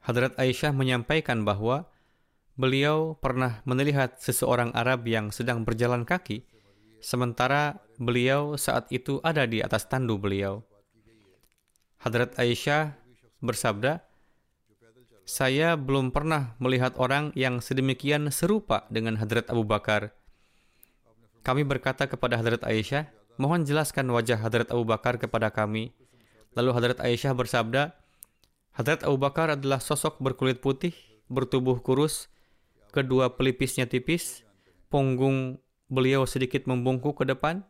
Hadrat 0.00 0.34
Aisyah 0.40 0.74
menyampaikan 0.74 1.46
bahwa 1.46 1.86
beliau 2.58 3.14
pernah 3.20 3.62
melihat 3.62 4.18
seseorang 4.18 4.74
Arab 4.74 5.06
yang 5.06 5.30
sedang 5.30 5.62
berjalan 5.62 6.02
kaki, 6.02 6.42
sementara 6.98 7.78
beliau 7.94 8.58
saat 8.58 8.90
itu 8.90 9.22
ada 9.22 9.46
di 9.46 9.62
atas 9.62 9.86
tandu 9.86 10.18
beliau. 10.18 10.66
Hadrat 12.02 12.34
Aisyah 12.40 12.96
bersabda, 13.38 14.02
saya 15.30 15.78
belum 15.78 16.10
pernah 16.10 16.58
melihat 16.58 16.98
orang 16.98 17.30
yang 17.38 17.62
sedemikian 17.62 18.34
serupa 18.34 18.90
dengan 18.90 19.14
Hadrat 19.14 19.46
Abu 19.46 19.62
Bakar. 19.62 20.10
Kami 21.46 21.62
berkata 21.62 22.10
kepada 22.10 22.34
Hadrat 22.34 22.66
Aisyah, 22.66 23.06
mohon 23.38 23.62
jelaskan 23.62 24.10
wajah 24.10 24.42
Hadrat 24.42 24.74
Abu 24.74 24.82
Bakar 24.82 25.22
kepada 25.22 25.54
kami. 25.54 25.94
Lalu 26.58 26.70
Hadrat 26.74 26.98
Aisyah 26.98 27.30
bersabda, 27.38 27.94
Hadrat 28.74 29.06
Abu 29.06 29.22
Bakar 29.22 29.54
adalah 29.54 29.78
sosok 29.78 30.18
berkulit 30.18 30.58
putih, 30.58 30.98
bertubuh 31.30 31.78
kurus, 31.78 32.26
kedua 32.90 33.38
pelipisnya 33.38 33.86
tipis, 33.86 34.42
punggung 34.90 35.62
beliau 35.86 36.26
sedikit 36.26 36.66
membungkuk 36.66 37.22
ke 37.22 37.24
depan, 37.30 37.62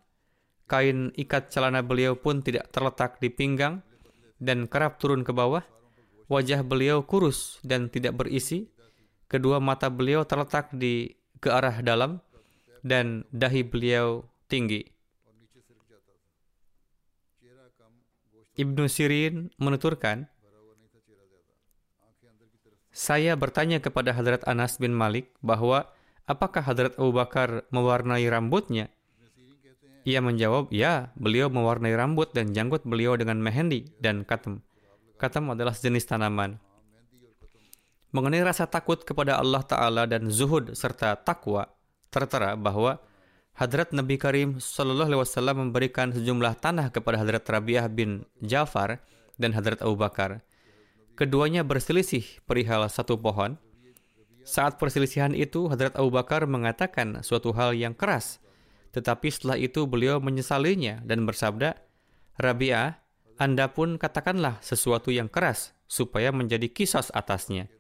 kain 0.65 1.13
ikat 1.13 1.53
celana 1.53 1.85
beliau 1.85 2.17
pun 2.17 2.41
tidak 2.41 2.73
terletak 2.73 3.21
di 3.21 3.29
pinggang 3.29 3.85
dan 4.41 4.65
kerap 4.65 4.97
turun 4.97 5.29
ke 5.29 5.37
bawah, 5.37 5.61
wajah 6.31 6.63
beliau 6.63 7.03
kurus 7.03 7.59
dan 7.67 7.91
tidak 7.91 8.23
berisi, 8.23 8.71
kedua 9.27 9.59
mata 9.59 9.91
beliau 9.91 10.23
terletak 10.23 10.71
di 10.71 11.11
ke 11.43 11.51
arah 11.51 11.83
dalam, 11.83 12.23
dan 12.87 13.27
dahi 13.35 13.67
beliau 13.67 14.25
tinggi. 14.47 14.87
Ibnu 18.55 18.87
Sirin 18.87 19.51
menuturkan, 19.59 20.29
saya 22.91 23.33
bertanya 23.39 23.81
kepada 23.81 24.13
Hadrat 24.13 24.45
Anas 24.45 24.77
bin 24.77 24.93
Malik 24.93 25.33
bahwa 25.41 25.89
apakah 26.29 26.61
Hadrat 26.61 26.99
Abu 27.01 27.17
Bakar 27.17 27.65
mewarnai 27.73 28.27
rambutnya? 28.29 28.93
Ia 30.05 30.21
menjawab, 30.25 30.73
ya, 30.73 31.13
beliau 31.17 31.53
mewarnai 31.53 31.93
rambut 31.93 32.33
dan 32.33 32.57
janggut 32.57 32.85
beliau 32.89 33.17
dengan 33.21 33.41
mehendi 33.41 33.93
dan 34.01 34.25
katem. 34.25 34.65
Katem 35.21 35.53
adalah 35.53 35.77
jenis 35.77 36.09
tanaman. 36.09 36.57
Mengenai 38.09 38.41
rasa 38.41 38.65
takut 38.65 39.05
kepada 39.05 39.37
Allah 39.37 39.61
Ta'ala 39.61 40.09
dan 40.09 40.33
zuhud 40.33 40.73
serta 40.73 41.13
takwa, 41.21 41.69
tertera 42.09 42.57
bahwa 42.57 42.97
Hadrat 43.53 43.93
Nabi 43.93 44.17
Karim 44.17 44.57
Sallallahu 44.57 45.13
Alaihi 45.13 45.23
Wasallam 45.29 45.57
memberikan 45.69 46.09
sejumlah 46.09 46.57
tanah 46.65 46.89
kepada 46.89 47.21
Hadrat 47.21 47.45
Rabiah 47.45 47.85
bin 47.93 48.25
Jafar 48.41 49.05
dan 49.37 49.53
Hadrat 49.53 49.85
Abu 49.85 50.01
Bakar. 50.01 50.41
Keduanya 51.21 51.69
berselisih 51.69 52.25
perihal 52.49 52.89
satu 52.89 53.21
pohon. 53.21 53.61
Saat 54.49 54.81
perselisihan 54.81 55.37
itu, 55.37 55.69
Hadrat 55.69 56.01
Abu 56.01 56.09
Bakar 56.09 56.49
mengatakan 56.49 57.21
suatu 57.21 57.53
hal 57.53 57.77
yang 57.77 57.93
keras. 57.93 58.41
Tetapi 58.97 59.29
setelah 59.29 59.61
itu 59.61 59.85
beliau 59.85 60.17
menyesalinya 60.19 61.05
dan 61.05 61.29
bersabda, 61.29 61.77
Rabi'ah, 62.41 63.10
Anda 63.41 63.73
pun 63.73 63.97
katakanlah 63.97 64.61
sesuatu 64.61 65.09
yang 65.09 65.33
keras 65.33 65.73
supaya 65.89 66.29
menjadi 66.29 66.69
kisos 66.69 67.09
atasnya. 67.17 67.73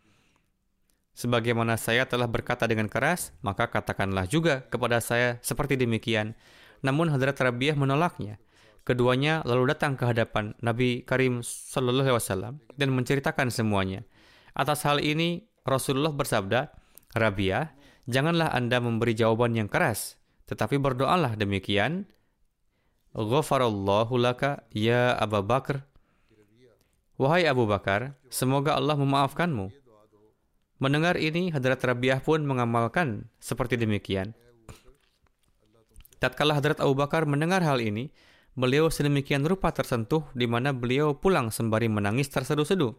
Sebagaimana 1.12 1.76
saya 1.76 2.08
telah 2.08 2.24
berkata 2.24 2.64
dengan 2.64 2.88
keras, 2.88 3.36
maka 3.44 3.68
katakanlah 3.68 4.24
juga 4.24 4.64
kepada 4.72 5.04
saya 5.04 5.36
seperti 5.44 5.76
demikian. 5.76 6.32
Namun 6.80 7.12
Hadrat 7.12 7.36
Rabi'ah 7.36 7.76
menolaknya. 7.76 8.40
Keduanya 8.88 9.44
lalu 9.44 9.76
datang 9.76 10.00
ke 10.00 10.08
hadapan 10.08 10.56
Nabi 10.64 11.04
Karim 11.04 11.44
Sallallahu 11.44 12.08
Alaihi 12.08 12.16
Wasallam 12.16 12.54
dan 12.80 12.96
menceritakan 12.96 13.52
semuanya. 13.52 14.08
Atas 14.56 14.88
hal 14.88 15.04
ini 15.04 15.44
Rasulullah 15.68 16.16
bersabda, 16.16 16.72
Rabia, 17.12 17.76
janganlah 18.08 18.48
anda 18.48 18.80
memberi 18.80 19.12
jawaban 19.12 19.52
yang 19.52 19.68
keras, 19.68 20.16
tetapi 20.48 20.80
berdoalah 20.80 21.36
demikian. 21.36 22.08
Ghafarallahu 23.10 24.14
laka 24.22 24.62
ya 24.70 25.18
Abu 25.18 25.42
Bakar. 25.42 25.82
Wahai 27.18 27.44
Abu 27.50 27.66
Bakar, 27.66 28.14
semoga 28.30 28.78
Allah 28.78 28.94
memaafkanmu. 28.94 29.68
Mendengar 30.80 31.20
ini, 31.20 31.52
Hadrat 31.52 31.84
Rabiah 31.84 32.22
pun 32.22 32.40
mengamalkan 32.46 33.28
seperti 33.36 33.76
demikian. 33.76 34.32
Tatkala 36.22 36.56
Hadrat 36.56 36.80
Abu 36.80 36.96
Bakar 36.96 37.28
mendengar 37.28 37.60
hal 37.60 37.84
ini, 37.84 38.08
beliau 38.56 38.88
sedemikian 38.88 39.44
rupa 39.44 39.74
tersentuh 39.74 40.24
di 40.32 40.48
mana 40.48 40.72
beliau 40.72 41.12
pulang 41.18 41.52
sembari 41.52 41.90
menangis 41.90 42.32
terseduh-seduh. 42.32 42.94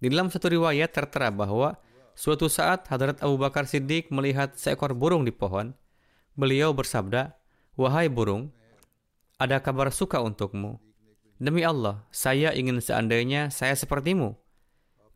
Di 0.00 0.06
dalam 0.08 0.30
satu 0.32 0.48
riwayat 0.48 0.94
tertera 0.94 1.28
bahwa 1.34 1.76
suatu 2.16 2.48
saat 2.48 2.88
Hadrat 2.88 3.20
Abu 3.20 3.42
Bakar 3.42 3.68
Siddiq 3.68 4.08
melihat 4.08 4.56
seekor 4.56 4.94
burung 4.96 5.26
di 5.26 5.34
pohon. 5.34 5.74
Beliau 6.38 6.72
bersabda, 6.72 7.36
Wahai 7.76 8.08
burung, 8.08 8.56
ada 9.36 9.60
kabar 9.60 9.92
suka 9.92 10.24
untukmu. 10.24 10.80
Demi 11.36 11.60
Allah, 11.60 12.08
saya 12.08 12.56
ingin 12.56 12.80
seandainya 12.80 13.52
saya 13.52 13.76
sepertimu. 13.76 14.32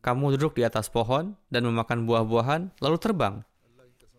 Kamu 0.05 0.37
duduk 0.37 0.61
di 0.61 0.65
atas 0.65 0.93
pohon 0.93 1.41
dan 1.49 1.65
memakan 1.65 2.05
buah-buahan, 2.05 2.77
lalu 2.85 2.97
terbang. 3.01 3.35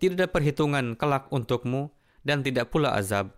Tidak 0.01 0.17
ada 0.17 0.25
perhitungan 0.25 0.97
kelak 0.97 1.29
untukmu 1.29 1.93
dan 2.25 2.41
tidak 2.41 2.73
pula 2.73 2.97
azab. 2.97 3.37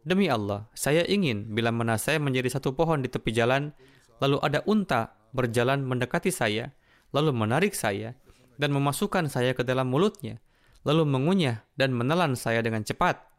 Demi 0.00 0.32
Allah, 0.32 0.64
saya 0.72 1.04
ingin 1.04 1.52
bila 1.52 1.68
mana 1.68 2.00
saya 2.00 2.16
menjadi 2.16 2.48
satu 2.56 2.72
pohon 2.72 3.04
di 3.04 3.12
tepi 3.12 3.36
jalan, 3.36 3.76
lalu 4.24 4.40
ada 4.40 4.64
unta 4.64 5.12
berjalan 5.36 5.84
mendekati 5.84 6.32
saya, 6.32 6.72
lalu 7.12 7.36
menarik 7.36 7.76
saya, 7.76 8.16
dan 8.56 8.72
memasukkan 8.72 9.28
saya 9.28 9.52
ke 9.52 9.60
dalam 9.60 9.92
mulutnya, 9.92 10.40
lalu 10.88 11.04
mengunyah 11.04 11.60
dan 11.76 11.92
menelan 11.92 12.32
saya 12.32 12.64
dengan 12.64 12.80
cepat, 12.80 13.29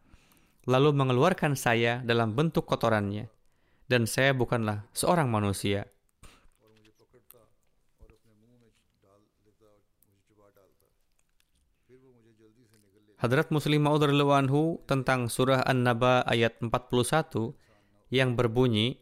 lalu 0.69 0.93
mengeluarkan 0.93 1.58
saya 1.58 2.04
dalam 2.06 2.38
bentuk 2.38 2.69
kotorannya, 2.69 3.30
dan 3.89 4.06
saya 4.06 4.34
bukanlah 4.36 4.86
seorang 4.93 5.30
manusia. 5.30 5.89
Hadrat 13.21 13.54
Muslim 13.54 13.86
Ma'ud 13.86 14.02
anhu 14.02 14.82
tentang 14.89 15.30
surah 15.30 15.62
An-Naba 15.69 16.26
ayat 16.26 16.58
41 16.58 17.54
yang 18.10 18.34
berbunyi 18.34 18.97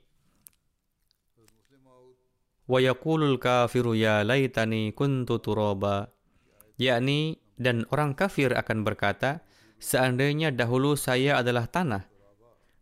wa 2.67 2.77
yaqulul 2.83 3.41
kafiru 3.41 3.95
ya 3.95 4.27
laitani 4.27 4.91
kuntu 4.91 5.39
yakni 6.77 7.39
dan 7.55 7.87
orang 7.89 8.13
kafir 8.13 8.53
akan 8.53 8.85
berkata 8.85 9.41
seandainya 9.79 10.51
dahulu 10.51 10.93
saya 10.93 11.39
adalah 11.39 11.65
tanah 11.65 12.05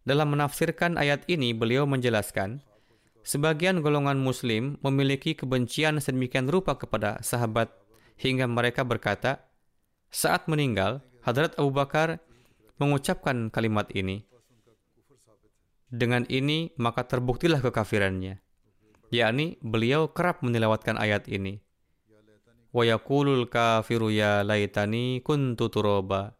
dalam 0.03 0.33
menafsirkan 0.33 0.97
ayat 0.97 1.23
ini 1.29 1.53
beliau 1.53 1.85
menjelaskan 1.85 2.59
sebagian 3.27 3.79
golongan 3.85 4.17
muslim 4.17 4.81
memiliki 4.81 5.35
kebencian 5.35 5.99
sedemikian 6.01 6.49
rupa 6.49 6.75
kepada 6.75 7.21
sahabat 7.21 7.69
hingga 8.17 8.49
mereka 8.49 8.81
berkata 8.81 9.45
saat 10.09 10.47
meninggal 10.47 11.03
Hadrat 11.27 11.59
Abu 11.59 11.75
Bakar 11.75 12.23
mengucapkan 12.79 13.51
kalimat 13.51 13.91
ini. 13.91 14.23
Dengan 15.91 16.23
ini 16.31 16.71
maka 16.79 17.03
terbuktilah 17.03 17.59
kekafirannya. 17.59 18.39
Yakni 19.11 19.59
beliau 19.59 20.11
kerap 20.11 20.39
menilawatkan 20.39 20.95
ayat 20.95 21.27
ini. 21.27 21.59
Yaqulul 22.71 23.49
kafiru 23.49 24.13
ya 24.13 24.45
laitani 24.45 25.19
kuntu 25.25 25.67
turoba. 25.67 26.36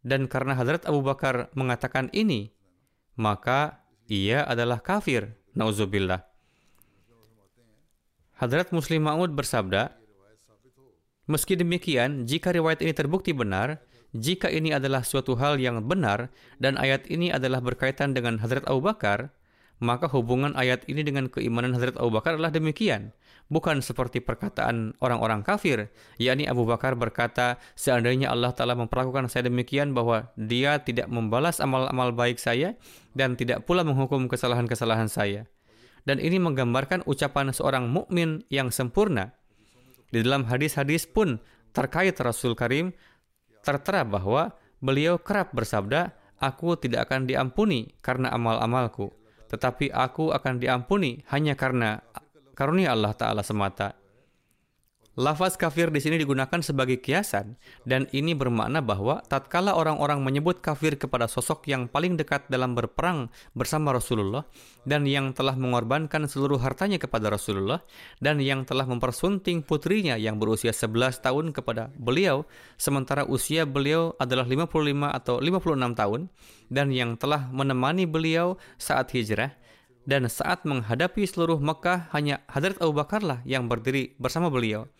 Dan 0.00 0.26
karena 0.26 0.56
Hadrat 0.56 0.88
Abu 0.88 1.04
Bakar 1.04 1.52
mengatakan 1.52 2.08
ini, 2.16 2.52
maka 3.20 3.84
ia 4.08 4.44
adalah 4.48 4.80
kafir. 4.80 5.36
Nauzubillah. 5.52 6.24
Hadrat 8.40 8.72
Muslim 8.72 9.04
Ma'ud 9.04 9.34
bersabda, 9.36 9.92
Meski 11.28 11.54
demikian, 11.54 12.26
jika 12.26 12.50
riwayat 12.50 12.82
ini 12.82 12.90
terbukti 12.90 13.30
benar, 13.30 13.78
jika 14.10 14.50
ini 14.50 14.74
adalah 14.74 15.06
suatu 15.06 15.38
hal 15.38 15.62
yang 15.62 15.78
benar 15.86 16.32
dan 16.58 16.74
ayat 16.74 17.06
ini 17.06 17.30
adalah 17.30 17.62
berkaitan 17.62 18.10
dengan 18.16 18.42
Hadrat 18.42 18.66
Abu 18.66 18.82
Bakar, 18.82 19.30
maka 19.80 20.06
hubungan 20.12 20.52
ayat 20.54 20.84
ini 20.86 21.00
dengan 21.00 21.26
keimanan 21.32 21.72
Hazrat 21.72 21.96
Abu 21.96 22.12
Bakar 22.12 22.36
adalah 22.36 22.52
demikian. 22.52 23.16
Bukan 23.50 23.82
seperti 23.82 24.22
perkataan 24.22 24.94
orang-orang 25.02 25.42
kafir, 25.42 25.90
yakni 26.22 26.46
Abu 26.46 26.62
Bakar 26.62 26.94
berkata, 26.94 27.58
seandainya 27.74 28.30
Allah 28.30 28.54
Ta'ala 28.54 28.78
memperlakukan 28.78 29.26
saya 29.26 29.50
demikian 29.50 29.90
bahwa 29.90 30.30
dia 30.38 30.78
tidak 30.78 31.10
membalas 31.10 31.58
amal-amal 31.58 32.14
baik 32.14 32.38
saya 32.38 32.78
dan 33.18 33.34
tidak 33.34 33.66
pula 33.66 33.82
menghukum 33.82 34.30
kesalahan-kesalahan 34.30 35.10
saya. 35.10 35.50
Dan 36.06 36.22
ini 36.22 36.38
menggambarkan 36.38 37.02
ucapan 37.10 37.50
seorang 37.50 37.90
mukmin 37.90 38.46
yang 38.54 38.70
sempurna. 38.70 39.34
Di 40.14 40.22
dalam 40.22 40.46
hadis-hadis 40.46 41.10
pun 41.10 41.42
terkait 41.74 42.14
Rasul 42.22 42.54
Karim 42.54 42.94
tertera 43.66 44.06
bahwa 44.06 44.54
beliau 44.78 45.18
kerap 45.18 45.50
bersabda, 45.50 46.14
aku 46.38 46.78
tidak 46.78 47.10
akan 47.10 47.26
diampuni 47.26 47.98
karena 47.98 48.30
amal-amalku 48.30 49.10
tetapi 49.50 49.90
aku 49.90 50.30
akan 50.30 50.62
diampuni 50.62 51.26
hanya 51.34 51.58
karena 51.58 51.98
karunia 52.60 52.92
Allah 52.92 53.16
Ta'ala 53.16 53.40
semata. 53.40 53.96
Lafaz 55.16 55.58
kafir 55.58 55.90
di 55.90 55.98
sini 55.98 56.20
digunakan 56.20 56.60
sebagai 56.60 57.00
kiasan, 57.00 57.56
dan 57.88 58.04
ini 58.12 58.36
bermakna 58.36 58.78
bahwa 58.84 59.24
tatkala 59.26 59.74
orang-orang 59.74 60.22
menyebut 60.22 60.62
kafir 60.62 60.94
kepada 60.94 61.26
sosok 61.26 61.66
yang 61.66 61.90
paling 61.90 62.14
dekat 62.20 62.46
dalam 62.52 62.76
berperang 62.76 63.32
bersama 63.56 63.96
Rasulullah, 63.96 64.44
dan 64.84 65.08
yang 65.08 65.32
telah 65.32 65.56
mengorbankan 65.56 66.28
seluruh 66.28 66.60
hartanya 66.60 67.00
kepada 67.00 67.32
Rasulullah, 67.32 67.80
dan 68.22 68.38
yang 68.44 68.68
telah 68.68 68.86
mempersunting 68.86 69.64
putrinya 69.66 70.14
yang 70.14 70.36
berusia 70.38 70.70
11 70.70 71.20
tahun 71.24 71.56
kepada 71.56 71.90
beliau, 71.96 72.46
sementara 72.78 73.26
usia 73.26 73.66
beliau 73.66 74.14
adalah 74.20 74.46
55 74.46 75.10
atau 75.10 75.42
56 75.42 76.00
tahun, 76.00 76.20
dan 76.70 76.86
yang 76.94 77.18
telah 77.18 77.50
menemani 77.50 78.06
beliau 78.06 78.60
saat 78.78 79.10
hijrah, 79.10 79.58
dan 80.10 80.26
saat 80.26 80.66
menghadapi 80.66 81.22
seluruh 81.22 81.62
Mekah 81.62 82.10
hanya 82.10 82.42
Hadrat 82.50 82.82
Abu 82.82 82.98
Bakar 82.98 83.22
lah 83.22 83.38
yang 83.46 83.70
berdiri 83.70 84.18
bersama 84.18 84.50
beliau. 84.50 84.90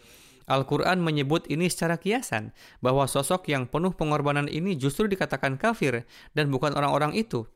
Al-Quran 0.47 1.03
menyebut 1.03 1.51
ini 1.51 1.67
secara 1.67 1.99
kiasan, 1.99 2.55
bahwa 2.79 3.11
sosok 3.11 3.51
yang 3.51 3.67
penuh 3.67 3.91
pengorbanan 3.91 4.47
ini 4.47 4.79
justru 4.79 5.11
dikatakan 5.11 5.59
kafir 5.59 6.07
dan 6.39 6.47
bukan 6.55 6.71
orang-orang 6.79 7.19
itu. 7.19 7.51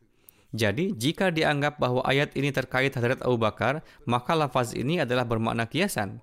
Jadi, 0.54 0.94
jika 0.94 1.30
dianggap 1.34 1.78
bahwa 1.78 2.02
ayat 2.06 2.34
ini 2.38 2.50
terkait 2.50 2.94
Hadrat 2.94 3.22
Abu 3.22 3.38
Bakar, 3.38 3.86
maka 4.06 4.34
lafaz 4.34 4.74
ini 4.74 5.02
adalah 5.02 5.26
bermakna 5.26 5.66
kiasan. 5.66 6.22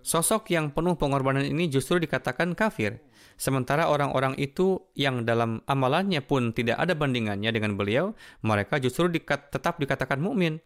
Sosok 0.00 0.48
yang 0.48 0.72
penuh 0.72 0.96
pengorbanan 0.96 1.44
ini 1.44 1.68
justru 1.68 2.00
dikatakan 2.00 2.56
kafir, 2.56 3.04
sementara 3.36 3.92
orang-orang 3.92 4.32
itu 4.40 4.80
yang 4.96 5.28
dalam 5.28 5.60
amalannya 5.68 6.24
pun 6.24 6.56
tidak 6.56 6.80
ada 6.80 6.96
bandingannya 6.96 7.52
dengan 7.52 7.76
beliau, 7.76 8.16
mereka 8.40 8.80
justru 8.80 9.12
dikat, 9.12 9.52
tetap 9.52 9.76
dikatakan 9.76 10.16
mukmin. 10.16 10.60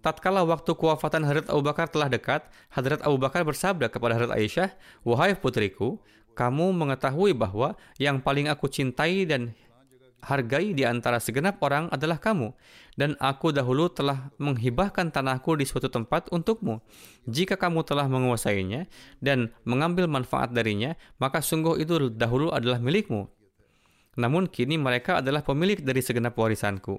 Tatkala 0.00 0.46
waktu 0.46 0.72
kewafatan 0.78 1.26
Hadrat 1.26 1.50
Abu 1.52 1.60
Bakar 1.60 1.90
telah 1.92 2.08
dekat, 2.08 2.46
Hadrat 2.72 3.04
Abu 3.04 3.20
Bakar 3.20 3.44
bersabda 3.44 3.92
kepada 3.92 4.16
Hadrat 4.16 4.32
Aisyah, 4.32 4.72
"Wahai 5.04 5.34
putriku, 5.36 6.00
kamu 6.38 6.70
mengetahui 6.70 7.34
bahwa 7.34 7.74
yang 7.98 8.22
paling 8.22 8.46
aku 8.46 8.70
cintai 8.70 9.26
dan 9.26 9.58
hargai 10.22 10.74
di 10.74 10.82
antara 10.82 11.22
segenap 11.22 11.62
orang 11.62 11.86
adalah 11.94 12.18
kamu, 12.18 12.54
dan 12.98 13.14
aku 13.22 13.54
dahulu 13.54 13.86
telah 13.90 14.30
menghibahkan 14.36 15.14
tanahku 15.14 15.54
di 15.54 15.64
suatu 15.64 15.86
tempat 15.86 16.28
untukmu. 16.34 16.82
Jika 17.30 17.54
kamu 17.54 17.86
telah 17.86 18.10
menguasainya 18.10 18.90
dan 19.22 19.54
mengambil 19.62 20.10
manfaat 20.10 20.50
darinya, 20.50 20.98
maka 21.22 21.38
sungguh 21.38 21.78
itu 21.78 22.10
dahulu 22.10 22.50
adalah 22.50 22.82
milikmu. 22.82 23.30
Namun 24.18 24.50
kini 24.50 24.74
mereka 24.74 25.22
adalah 25.22 25.46
pemilik 25.46 25.78
dari 25.78 26.02
segenap 26.02 26.34
warisanku." 26.34 26.98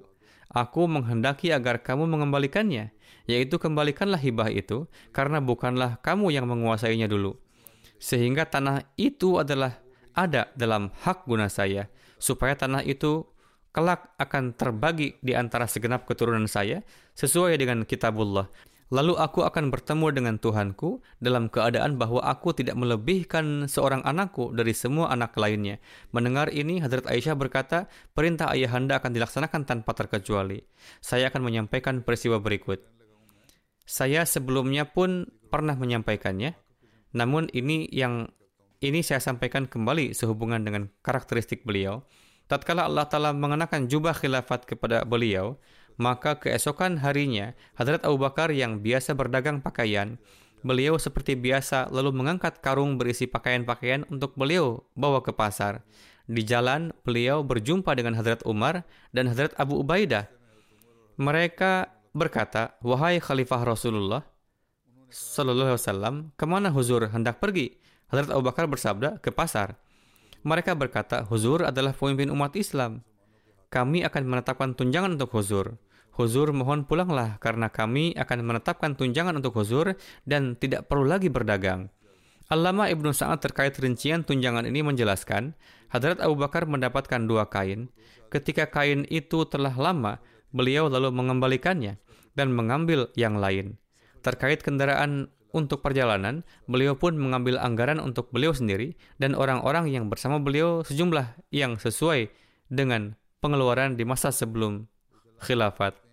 Aku 0.50 0.90
menghendaki 0.90 1.54
agar 1.54 1.78
kamu 1.78 2.10
mengembalikannya, 2.10 2.90
yaitu 3.30 3.54
kembalikanlah 3.62 4.18
hibah 4.18 4.50
itu, 4.50 4.90
karena 5.14 5.38
bukanlah 5.38 6.02
kamu 6.02 6.34
yang 6.34 6.50
menguasainya 6.50 7.06
dulu. 7.06 7.38
Sehingga 8.02 8.50
tanah 8.50 8.82
itu 8.98 9.38
adalah 9.38 9.78
ada 10.10 10.50
dalam 10.58 10.90
hak 11.06 11.22
guna 11.30 11.46
saya, 11.46 11.86
supaya 12.20 12.54
tanah 12.54 12.84
itu 12.84 13.24
kelak 13.72 14.12
akan 14.20 14.52
terbagi 14.52 15.16
di 15.24 15.32
antara 15.32 15.64
segenap 15.64 16.04
keturunan 16.04 16.44
saya, 16.44 16.84
sesuai 17.16 17.56
dengan 17.56 17.88
kitabullah, 17.88 18.50
Lalu 18.90 19.14
aku 19.22 19.46
akan 19.46 19.70
bertemu 19.70 20.06
dengan 20.10 20.34
Tuhanku 20.42 20.98
dalam 21.22 21.46
keadaan 21.46 21.94
bahwa 21.94 22.26
aku 22.26 22.50
tidak 22.50 22.74
melebihkan 22.74 23.70
seorang 23.70 24.02
anakku 24.02 24.50
dari 24.50 24.74
semua 24.74 25.14
anak 25.14 25.38
lainnya. 25.38 25.78
Mendengar 26.10 26.50
ini, 26.50 26.82
Hadrat 26.82 27.06
Aisyah 27.06 27.38
berkata, 27.38 27.86
perintah 28.18 28.50
ayahanda 28.50 28.98
akan 28.98 29.14
dilaksanakan 29.14 29.62
tanpa 29.62 29.94
terkecuali. 29.94 30.66
Saya 30.98 31.30
akan 31.30 31.46
menyampaikan 31.46 32.02
peristiwa 32.02 32.42
berikut. 32.42 32.82
Saya 33.86 34.26
sebelumnya 34.26 34.90
pun 34.90 35.30
pernah 35.54 35.78
menyampaikannya, 35.78 36.58
namun 37.14 37.46
ini 37.54 37.86
yang 37.94 38.26
ini 38.80 39.04
saya 39.04 39.20
sampaikan 39.20 39.68
kembali 39.68 40.16
sehubungan 40.16 40.64
dengan 40.64 40.88
karakteristik 41.04 41.68
beliau. 41.68 42.00
Tatkala 42.48 42.88
Allah 42.88 43.06
Ta'ala 43.06 43.30
mengenakan 43.36 43.86
jubah 43.86 44.16
khilafat 44.16 44.66
kepada 44.66 45.04
beliau, 45.06 45.60
maka 46.00 46.40
keesokan 46.40 46.98
harinya, 46.98 47.52
Hadrat 47.76 48.02
Abu 48.02 48.18
Bakar 48.18 48.50
yang 48.50 48.80
biasa 48.80 49.14
berdagang 49.14 49.60
pakaian, 49.60 50.16
beliau 50.64 50.96
seperti 50.96 51.36
biasa 51.36 51.92
lalu 51.92 52.10
mengangkat 52.10 52.58
karung 52.64 52.96
berisi 52.96 53.28
pakaian-pakaian 53.28 54.08
untuk 54.08 54.34
beliau 54.34 54.82
bawa 54.96 55.20
ke 55.22 55.30
pasar. 55.30 55.84
Di 56.24 56.42
jalan, 56.42 56.90
beliau 57.04 57.44
berjumpa 57.44 57.92
dengan 57.94 58.16
Hadrat 58.16 58.42
Umar 58.48 58.82
dan 59.12 59.28
Hadrat 59.30 59.52
Abu 59.60 59.78
Ubaidah. 59.78 60.26
Mereka 61.20 61.92
berkata, 62.16 62.80
Wahai 62.80 63.20
Khalifah 63.20 63.60
Rasulullah, 63.62 64.24
Sallallahu 65.10 65.74
Alaihi 65.74 65.84
Wasallam, 65.84 66.14
ke 66.38 66.44
mana 66.48 66.72
Huzur 66.72 67.02
hendak 67.12 67.42
pergi? 67.44 67.79
Hadrat 68.10 68.34
Abu 68.34 68.42
Bakar 68.44 68.66
bersabda, 68.66 69.22
ke 69.22 69.30
pasar. 69.30 69.78
Mereka 70.42 70.74
berkata, 70.74 71.22
Huzur 71.24 71.62
adalah 71.62 71.94
pemimpin 71.94 72.28
umat 72.34 72.58
Islam. 72.58 73.06
Kami 73.70 74.02
akan 74.02 74.22
menetapkan 74.26 74.74
tunjangan 74.74 75.14
untuk 75.14 75.30
Huzur. 75.30 75.78
Huzur 76.20 76.52
mohon 76.52 76.84
pulanglah 76.84 77.38
karena 77.40 77.70
kami 77.72 78.12
akan 78.12 78.44
menetapkan 78.44 78.92
tunjangan 78.92 79.40
untuk 79.40 79.56
huzur 79.56 79.96
dan 80.28 80.58
tidak 80.58 80.84
perlu 80.84 81.08
lagi 81.08 81.32
berdagang. 81.32 81.88
Allama 82.50 82.90
Ibnu 82.90 83.14
Sa'ad 83.14 83.40
terkait 83.40 83.78
rincian 83.78 84.26
tunjangan 84.26 84.66
ini 84.66 84.82
menjelaskan, 84.82 85.56
Hadrat 85.88 86.18
Abu 86.18 86.36
Bakar 86.36 86.66
mendapatkan 86.66 87.24
dua 87.24 87.46
kain. 87.46 87.88
Ketika 88.26 88.68
kain 88.68 89.06
itu 89.06 89.46
telah 89.46 89.70
lama, 89.72 90.18
beliau 90.52 90.90
lalu 90.90 91.08
mengembalikannya 91.14 91.96
dan 92.34 92.50
mengambil 92.50 93.08
yang 93.14 93.38
lain. 93.38 93.78
Terkait 94.20 94.60
kendaraan 94.60 95.30
untuk 95.50 95.84
perjalanan, 95.84 96.42
beliau 96.66 96.96
pun 96.96 97.14
mengambil 97.14 97.60
anggaran 97.60 98.00
untuk 98.00 98.32
beliau 98.32 98.56
sendiri 98.56 98.96
dan 99.20 99.36
orang-orang 99.36 99.90
yang 99.92 100.08
bersama 100.08 100.40
beliau 100.40 100.82
sejumlah 100.82 101.36
yang 101.52 101.76
sesuai 101.76 102.32
dengan 102.70 103.18
pengeluaran 103.44 103.98
di 103.98 104.06
masa 104.08 104.30
sebelum 104.32 104.88
khilafat. 105.42 106.10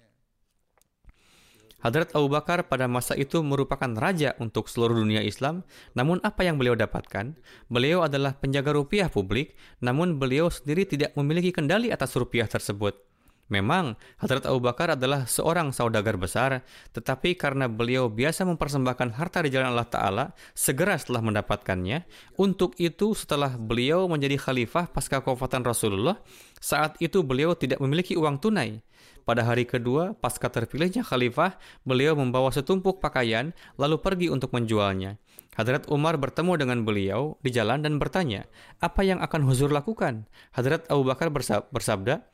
Hadrat 1.77 2.11
Abu 2.17 2.27
Bakar 2.27 2.65
pada 2.67 2.89
masa 2.89 3.15
itu 3.15 3.39
merupakan 3.45 3.87
raja 3.95 4.35
untuk 4.43 4.67
seluruh 4.67 4.97
dunia 4.99 5.23
Islam, 5.23 5.63
namun 5.95 6.19
apa 6.19 6.43
yang 6.43 6.59
beliau 6.59 6.75
dapatkan? 6.75 7.37
Beliau 7.71 8.03
adalah 8.03 8.35
penjaga 8.35 8.75
rupiah 8.75 9.07
publik, 9.07 9.55
namun 9.79 10.19
beliau 10.19 10.51
sendiri 10.51 10.83
tidak 10.83 11.15
memiliki 11.15 11.55
kendali 11.55 11.93
atas 11.93 12.11
rupiah 12.19 12.49
tersebut. 12.49 13.06
Memang, 13.47 13.95
Hadrat 14.19 14.43
Abu 14.43 14.59
Bakar 14.59 14.99
adalah 14.99 15.23
seorang 15.23 15.71
saudagar 15.71 16.19
besar, 16.19 16.67
tetapi 16.91 17.39
karena 17.39 17.71
beliau 17.71 18.11
biasa 18.11 18.43
mempersembahkan 18.43 19.15
harta 19.15 19.39
di 19.39 19.55
jalan 19.55 19.71
Allah 19.71 19.87
Ta'ala, 19.87 20.25
segera 20.51 20.99
setelah 20.99 21.23
mendapatkannya, 21.23 22.03
untuk 22.35 22.75
itu 22.75 23.15
setelah 23.15 23.55
beliau 23.55 24.03
menjadi 24.11 24.35
khalifah 24.35 24.91
pasca 24.91 25.23
kewafatan 25.23 25.63
Rasulullah, 25.63 26.19
saat 26.59 26.99
itu 26.99 27.23
beliau 27.23 27.55
tidak 27.55 27.79
memiliki 27.79 28.19
uang 28.19 28.43
tunai. 28.43 28.83
Pada 29.23 29.47
hari 29.47 29.63
kedua, 29.63 30.11
pasca 30.11 30.51
terpilihnya 30.51 31.07
khalifah, 31.07 31.55
beliau 31.87 32.19
membawa 32.19 32.51
setumpuk 32.51 32.99
pakaian 32.99 33.55
lalu 33.79 33.99
pergi 33.99 34.27
untuk 34.27 34.51
menjualnya. 34.51 35.19
Hadrat 35.55 35.87
Umar 35.87 36.19
bertemu 36.19 36.53
dengan 36.59 36.83
beliau 36.83 37.39
di 37.39 37.49
jalan 37.55 37.79
dan 37.79 37.95
bertanya, 37.95 38.43
apa 38.83 39.07
yang 39.07 39.23
akan 39.23 39.47
Huzur 39.47 39.71
lakukan? 39.71 40.27
Hadrat 40.51 40.83
Abu 40.91 41.07
Bakar 41.07 41.31
bersabda, 41.71 42.27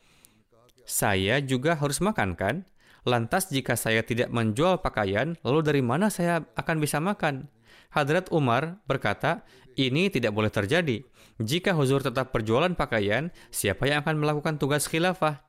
saya 0.83 1.39
juga 1.43 1.75
harus 1.75 1.99
makan 2.03 2.35
kan? 2.35 2.55
Lantas 3.03 3.51
jika 3.51 3.75
saya 3.75 3.99
tidak 3.99 4.31
menjual 4.31 4.79
pakaian, 4.79 5.35
lalu 5.43 5.59
dari 5.59 5.81
mana 5.83 6.07
saya 6.07 6.47
akan 6.55 6.79
bisa 6.79 7.03
makan? 7.03 7.51
Hadrat 7.91 8.31
Umar 8.31 8.79
berkata, 8.87 9.43
ini 9.75 10.07
tidak 10.07 10.31
boleh 10.31 10.47
terjadi. 10.47 11.03
Jika 11.41 11.75
Huzur 11.75 11.99
tetap 11.99 12.31
berjualan 12.31 12.71
pakaian, 12.77 13.33
siapa 13.51 13.89
yang 13.89 14.05
akan 14.05 14.23
melakukan 14.23 14.55
tugas 14.55 14.87
khilafah? 14.87 15.43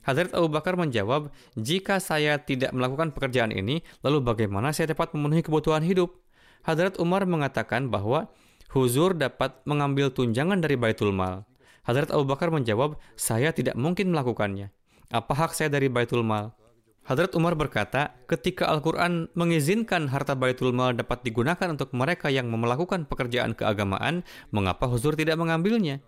Hadrat 0.00 0.32
Abu 0.32 0.48
Bakar 0.48 0.76
menjawab, 0.80 1.32
jika 1.56 2.00
saya 2.00 2.40
tidak 2.40 2.72
melakukan 2.72 3.12
pekerjaan 3.12 3.52
ini, 3.52 3.84
lalu 4.00 4.24
bagaimana 4.24 4.72
saya 4.72 4.92
dapat 4.92 5.12
memenuhi 5.12 5.44
kebutuhan 5.44 5.84
hidup? 5.84 6.20
Hadrat 6.64 7.00
Umar 7.00 7.24
mengatakan 7.24 7.88
bahwa 7.88 8.28
Huzur 8.70 9.18
dapat 9.18 9.58
mengambil 9.66 10.14
tunjangan 10.14 10.62
dari 10.62 10.78
Baitul 10.78 11.10
Mal. 11.10 11.42
Hadrat 11.90 12.14
Abu 12.14 12.22
Bakar 12.22 12.54
menjawab, 12.54 13.02
saya 13.18 13.50
tidak 13.50 13.74
mungkin 13.74 14.14
melakukannya. 14.14 14.70
Apa 15.10 15.34
hak 15.34 15.58
saya 15.58 15.74
dari 15.74 15.90
Baitul 15.90 16.22
Mal? 16.22 16.54
Hadrat 17.02 17.34
Umar 17.34 17.58
berkata, 17.58 18.14
ketika 18.30 18.70
Al-Quran 18.70 19.26
mengizinkan 19.34 20.06
harta 20.06 20.38
Baitul 20.38 20.70
Mal 20.70 20.94
dapat 20.94 21.26
digunakan 21.26 21.66
untuk 21.66 21.90
mereka 21.90 22.30
yang 22.30 22.46
melakukan 22.46 23.10
pekerjaan 23.10 23.58
keagamaan, 23.58 24.22
mengapa 24.54 24.86
Huzur 24.86 25.18
tidak 25.18 25.34
mengambilnya? 25.34 25.98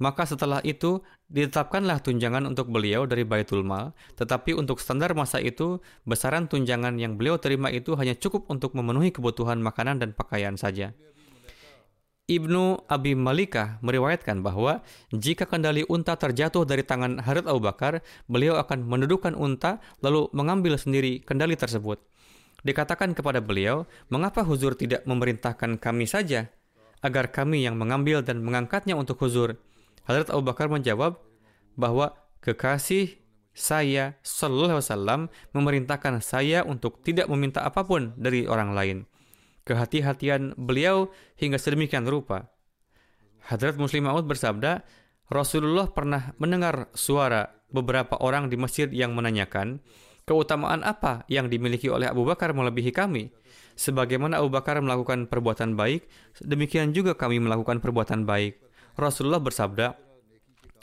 Maka 0.00 0.24
setelah 0.24 0.64
itu, 0.64 1.04
ditetapkanlah 1.28 2.00
tunjangan 2.00 2.48
untuk 2.48 2.72
beliau 2.72 3.04
dari 3.04 3.28
Baitul 3.28 3.60
Mal, 3.60 3.92
tetapi 4.16 4.56
untuk 4.56 4.80
standar 4.80 5.12
masa 5.12 5.36
itu, 5.36 5.84
besaran 6.08 6.48
tunjangan 6.48 6.96
yang 6.96 7.20
beliau 7.20 7.36
terima 7.36 7.68
itu 7.68 7.92
hanya 8.00 8.16
cukup 8.16 8.48
untuk 8.48 8.72
memenuhi 8.72 9.12
kebutuhan 9.12 9.60
makanan 9.60 10.00
dan 10.00 10.16
pakaian 10.16 10.56
saja. 10.56 10.96
Ibnu 12.30 12.86
Abi 12.86 13.18
Malikah 13.18 13.82
meriwayatkan 13.82 14.38
bahwa 14.38 14.86
jika 15.10 15.50
kendali 15.50 15.82
unta 15.90 16.14
terjatuh 16.14 16.62
dari 16.62 16.86
tangan 16.86 17.18
Harith 17.26 17.50
Abu 17.50 17.58
Bakar, 17.58 18.06
beliau 18.30 18.54
akan 18.62 18.86
mendudukkan 18.86 19.34
unta 19.34 19.82
lalu 19.98 20.30
mengambil 20.30 20.78
sendiri 20.78 21.18
kendali 21.26 21.58
tersebut. 21.58 21.98
Dikatakan 22.62 23.18
kepada 23.18 23.42
beliau, 23.42 23.82
mengapa 24.14 24.46
Huzur 24.46 24.78
tidak 24.78 25.02
memerintahkan 25.10 25.82
kami 25.82 26.06
saja 26.06 26.54
agar 27.02 27.34
kami 27.34 27.66
yang 27.66 27.74
mengambil 27.74 28.22
dan 28.22 28.46
mengangkatnya 28.46 28.94
untuk 28.94 29.18
Huzur? 29.18 29.58
Hadrat 30.06 30.30
Abu 30.30 30.46
Bakar 30.46 30.70
menjawab 30.70 31.18
bahwa 31.74 32.14
kekasih 32.46 33.18
saya 33.50 34.14
Sallallahu 34.22 34.78
Alaihi 34.78 34.86
Wasallam 34.86 35.20
memerintahkan 35.50 36.22
saya 36.22 36.62
untuk 36.62 37.02
tidak 37.02 37.26
meminta 37.26 37.66
apa 37.66 37.82
pun 37.82 38.14
dari 38.14 38.46
orang 38.46 38.70
lain 38.70 39.09
kehati-hatian 39.70 40.58
beliau 40.58 41.14
hingga 41.38 41.62
sedemikian 41.62 42.10
rupa. 42.10 42.50
Hadrat 43.46 43.78
Muslim 43.78 44.10
Maud 44.10 44.26
bersabda, 44.26 44.82
Rasulullah 45.30 45.86
pernah 45.86 46.34
mendengar 46.42 46.90
suara 46.90 47.46
beberapa 47.70 48.18
orang 48.18 48.50
di 48.50 48.58
masjid 48.58 48.90
yang 48.90 49.14
menanyakan, 49.14 49.78
keutamaan 50.26 50.82
apa 50.82 51.22
yang 51.30 51.46
dimiliki 51.46 51.86
oleh 51.86 52.10
Abu 52.10 52.26
Bakar 52.26 52.50
melebihi 52.50 52.90
kami? 52.90 53.30
Sebagaimana 53.78 54.42
Abu 54.42 54.50
Bakar 54.50 54.82
melakukan 54.82 55.30
perbuatan 55.30 55.78
baik, 55.78 56.10
demikian 56.42 56.90
juga 56.90 57.14
kami 57.14 57.38
melakukan 57.38 57.78
perbuatan 57.78 58.26
baik. 58.26 58.58
Rasulullah 58.98 59.38
bersabda, 59.38 60.10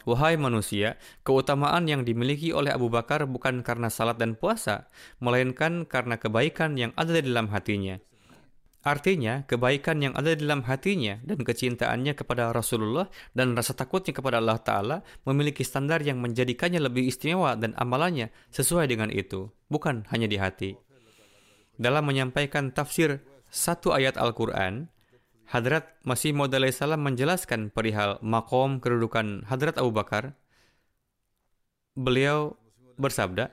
Wahai 0.08 0.40
manusia, 0.40 0.96
keutamaan 1.28 1.84
yang 1.92 2.08
dimiliki 2.08 2.56
oleh 2.56 2.72
Abu 2.72 2.88
Bakar 2.88 3.28
bukan 3.28 3.60
karena 3.60 3.92
salat 3.92 4.16
dan 4.16 4.40
puasa, 4.40 4.88
melainkan 5.20 5.84
karena 5.84 6.16
kebaikan 6.16 6.80
yang 6.80 6.96
ada 6.96 7.20
di 7.20 7.28
dalam 7.28 7.52
hatinya. 7.52 8.00
Artinya, 8.88 9.44
kebaikan 9.44 10.00
yang 10.00 10.16
ada 10.16 10.32
dalam 10.32 10.64
hatinya 10.64 11.20
dan 11.28 11.44
kecintaannya 11.44 12.16
kepada 12.16 12.56
Rasulullah 12.56 13.12
dan 13.36 13.52
rasa 13.52 13.76
takutnya 13.76 14.16
kepada 14.16 14.40
Allah 14.40 14.64
Ta'ala 14.64 14.98
memiliki 15.28 15.68
standar 15.68 16.00
yang 16.08 16.24
menjadikannya 16.24 16.80
lebih 16.80 17.04
istimewa 17.04 17.60
dan 17.60 17.76
amalannya 17.76 18.32
sesuai 18.56 18.88
dengan 18.88 19.12
itu, 19.12 19.52
bukan 19.68 20.08
hanya 20.08 20.32
di 20.32 20.40
hati. 20.40 20.80
Dalam 21.76 22.08
menyampaikan 22.08 22.72
tafsir 22.72 23.20
satu 23.52 23.92
ayat 23.92 24.16
Al-Quran, 24.16 24.88
Hadrat 25.52 26.00
Masih 26.08 26.32
Maud 26.32 26.56
salam 26.72 27.04
menjelaskan 27.04 27.76
perihal 27.76 28.24
makom 28.24 28.80
kedudukan 28.80 29.44
Hadrat 29.52 29.76
Abu 29.84 29.92
Bakar. 29.92 30.32
Beliau 31.92 32.56
bersabda, 32.96 33.52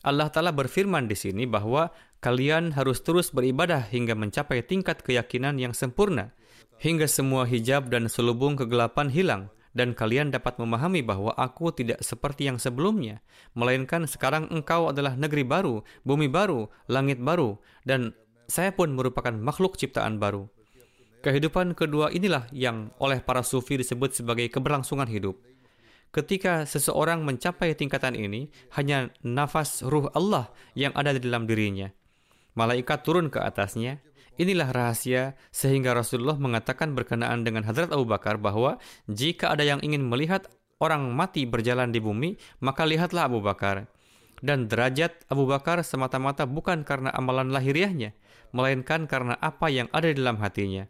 Allah 0.00 0.32
Ta'ala 0.32 0.56
berfirman 0.56 1.04
di 1.04 1.16
sini 1.20 1.44
bahwa 1.44 1.92
kalian 2.20 2.76
harus 2.76 3.00
terus 3.00 3.32
beribadah 3.32 3.80
hingga 3.88 4.12
mencapai 4.12 4.60
tingkat 4.60 5.00
keyakinan 5.00 5.56
yang 5.56 5.72
sempurna, 5.72 6.36
hingga 6.76 7.08
semua 7.08 7.48
hijab 7.48 7.88
dan 7.88 8.12
selubung 8.12 8.60
kegelapan 8.60 9.08
hilang, 9.08 9.48
dan 9.72 9.96
kalian 9.96 10.28
dapat 10.28 10.60
memahami 10.60 11.00
bahwa 11.00 11.32
aku 11.32 11.72
tidak 11.72 12.04
seperti 12.04 12.52
yang 12.52 12.60
sebelumnya, 12.60 13.24
melainkan 13.56 14.04
sekarang 14.04 14.52
engkau 14.52 14.92
adalah 14.92 15.16
negeri 15.16 15.48
baru, 15.48 15.80
bumi 16.04 16.28
baru, 16.28 16.68
langit 16.92 17.16
baru, 17.16 17.56
dan 17.88 18.12
saya 18.52 18.76
pun 18.76 18.92
merupakan 18.92 19.32
makhluk 19.32 19.80
ciptaan 19.80 20.20
baru. 20.20 20.44
Kehidupan 21.20 21.76
kedua 21.76 22.12
inilah 22.12 22.48
yang 22.52 22.92
oleh 22.96 23.20
para 23.20 23.44
sufi 23.44 23.76
disebut 23.76 24.16
sebagai 24.16 24.48
keberlangsungan 24.48 25.08
hidup. 25.08 25.36
Ketika 26.10 26.66
seseorang 26.66 27.22
mencapai 27.22 27.76
tingkatan 27.78 28.18
ini, 28.18 28.50
hanya 28.74 29.14
nafas 29.22 29.86
ruh 29.86 30.10
Allah 30.10 30.50
yang 30.74 30.90
ada 30.98 31.14
di 31.14 31.22
dalam 31.22 31.46
dirinya 31.46 31.92
malaikat 32.54 33.02
turun 33.02 33.28
ke 33.28 33.38
atasnya. 33.42 34.02
Inilah 34.40 34.72
rahasia 34.72 35.36
sehingga 35.52 35.92
Rasulullah 35.92 36.40
mengatakan 36.40 36.96
berkenaan 36.96 37.44
dengan 37.44 37.60
Hadrat 37.66 37.92
Abu 37.92 38.08
Bakar 38.08 38.40
bahwa 38.40 38.80
jika 39.04 39.52
ada 39.52 39.66
yang 39.66 39.84
ingin 39.84 40.00
melihat 40.00 40.48
orang 40.80 41.12
mati 41.12 41.44
berjalan 41.44 41.92
di 41.92 42.00
bumi, 42.00 42.40
maka 42.64 42.88
lihatlah 42.88 43.28
Abu 43.28 43.44
Bakar. 43.44 43.84
Dan 44.40 44.72
derajat 44.72 45.28
Abu 45.28 45.44
Bakar 45.44 45.84
semata-mata 45.84 46.48
bukan 46.48 46.88
karena 46.88 47.12
amalan 47.12 47.52
lahiriahnya, 47.52 48.16
melainkan 48.56 49.04
karena 49.04 49.36
apa 49.36 49.68
yang 49.68 49.92
ada 49.92 50.08
di 50.08 50.16
dalam 50.16 50.40
hatinya. 50.40 50.88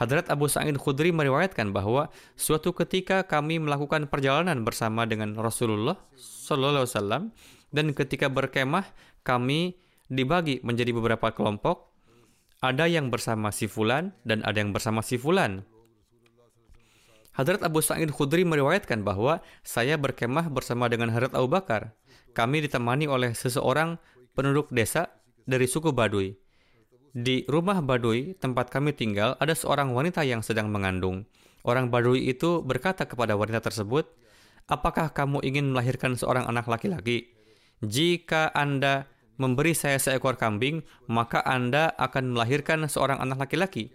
Hadrat 0.00 0.32
Abu 0.32 0.48
Sa'id 0.48 0.80
Khudri 0.80 1.12
meriwayatkan 1.12 1.76
bahwa 1.76 2.08
suatu 2.32 2.72
ketika 2.72 3.20
kami 3.28 3.60
melakukan 3.60 4.08
perjalanan 4.08 4.64
bersama 4.64 5.04
dengan 5.04 5.36
Rasulullah 5.36 6.00
Sallallahu 6.16 6.88
Alaihi 6.88 6.88
Wasallam 6.88 7.22
dan 7.68 7.92
ketika 7.92 8.32
berkemah 8.32 8.88
kami 9.20 9.76
dibagi 10.10 10.58
menjadi 10.66 10.90
beberapa 10.90 11.30
kelompok. 11.30 11.88
Ada 12.60 12.84
yang 12.90 13.08
bersama 13.08 13.48
si 13.54 13.64
fulan 13.70 14.12
dan 14.28 14.44
ada 14.44 14.60
yang 14.60 14.76
bersama 14.76 15.00
si 15.00 15.16
fulan. 15.16 15.64
Hadrat 17.32 17.64
Abu 17.64 17.80
Sa'id 17.80 18.12
Khudri 18.12 18.44
meriwayatkan 18.44 19.00
bahwa 19.00 19.40
saya 19.64 19.96
berkemah 19.96 20.52
bersama 20.52 20.92
dengan 20.92 21.08
Hadrat 21.08 21.32
Abu 21.32 21.48
Bakar. 21.48 21.96
Kami 22.36 22.60
ditemani 22.68 23.08
oleh 23.08 23.32
seseorang 23.32 23.96
penduduk 24.36 24.68
desa 24.68 25.08
dari 25.48 25.64
suku 25.64 25.88
Baduy. 25.88 26.36
Di 27.16 27.48
rumah 27.48 27.80
Baduy, 27.80 28.36
tempat 28.36 28.68
kami 28.68 28.92
tinggal, 28.92 29.40
ada 29.40 29.56
seorang 29.56 29.96
wanita 29.96 30.20
yang 30.20 30.44
sedang 30.44 30.68
mengandung. 30.68 31.24
Orang 31.64 31.88
Baduy 31.88 32.28
itu 32.28 32.60
berkata 32.60 33.08
kepada 33.08 33.40
wanita 33.40 33.64
tersebut, 33.64 34.04
Apakah 34.70 35.10
kamu 35.10 35.42
ingin 35.42 35.74
melahirkan 35.74 36.14
seorang 36.14 36.46
anak 36.46 36.70
laki-laki? 36.70 37.34
Jika 37.82 38.54
Anda 38.54 39.10
memberi 39.40 39.72
saya 39.72 39.96
seekor 39.96 40.36
kambing, 40.36 40.84
maka 41.08 41.40
Anda 41.40 41.96
akan 41.96 42.36
melahirkan 42.36 42.84
seorang 42.84 43.16
anak 43.24 43.48
laki-laki. 43.48 43.88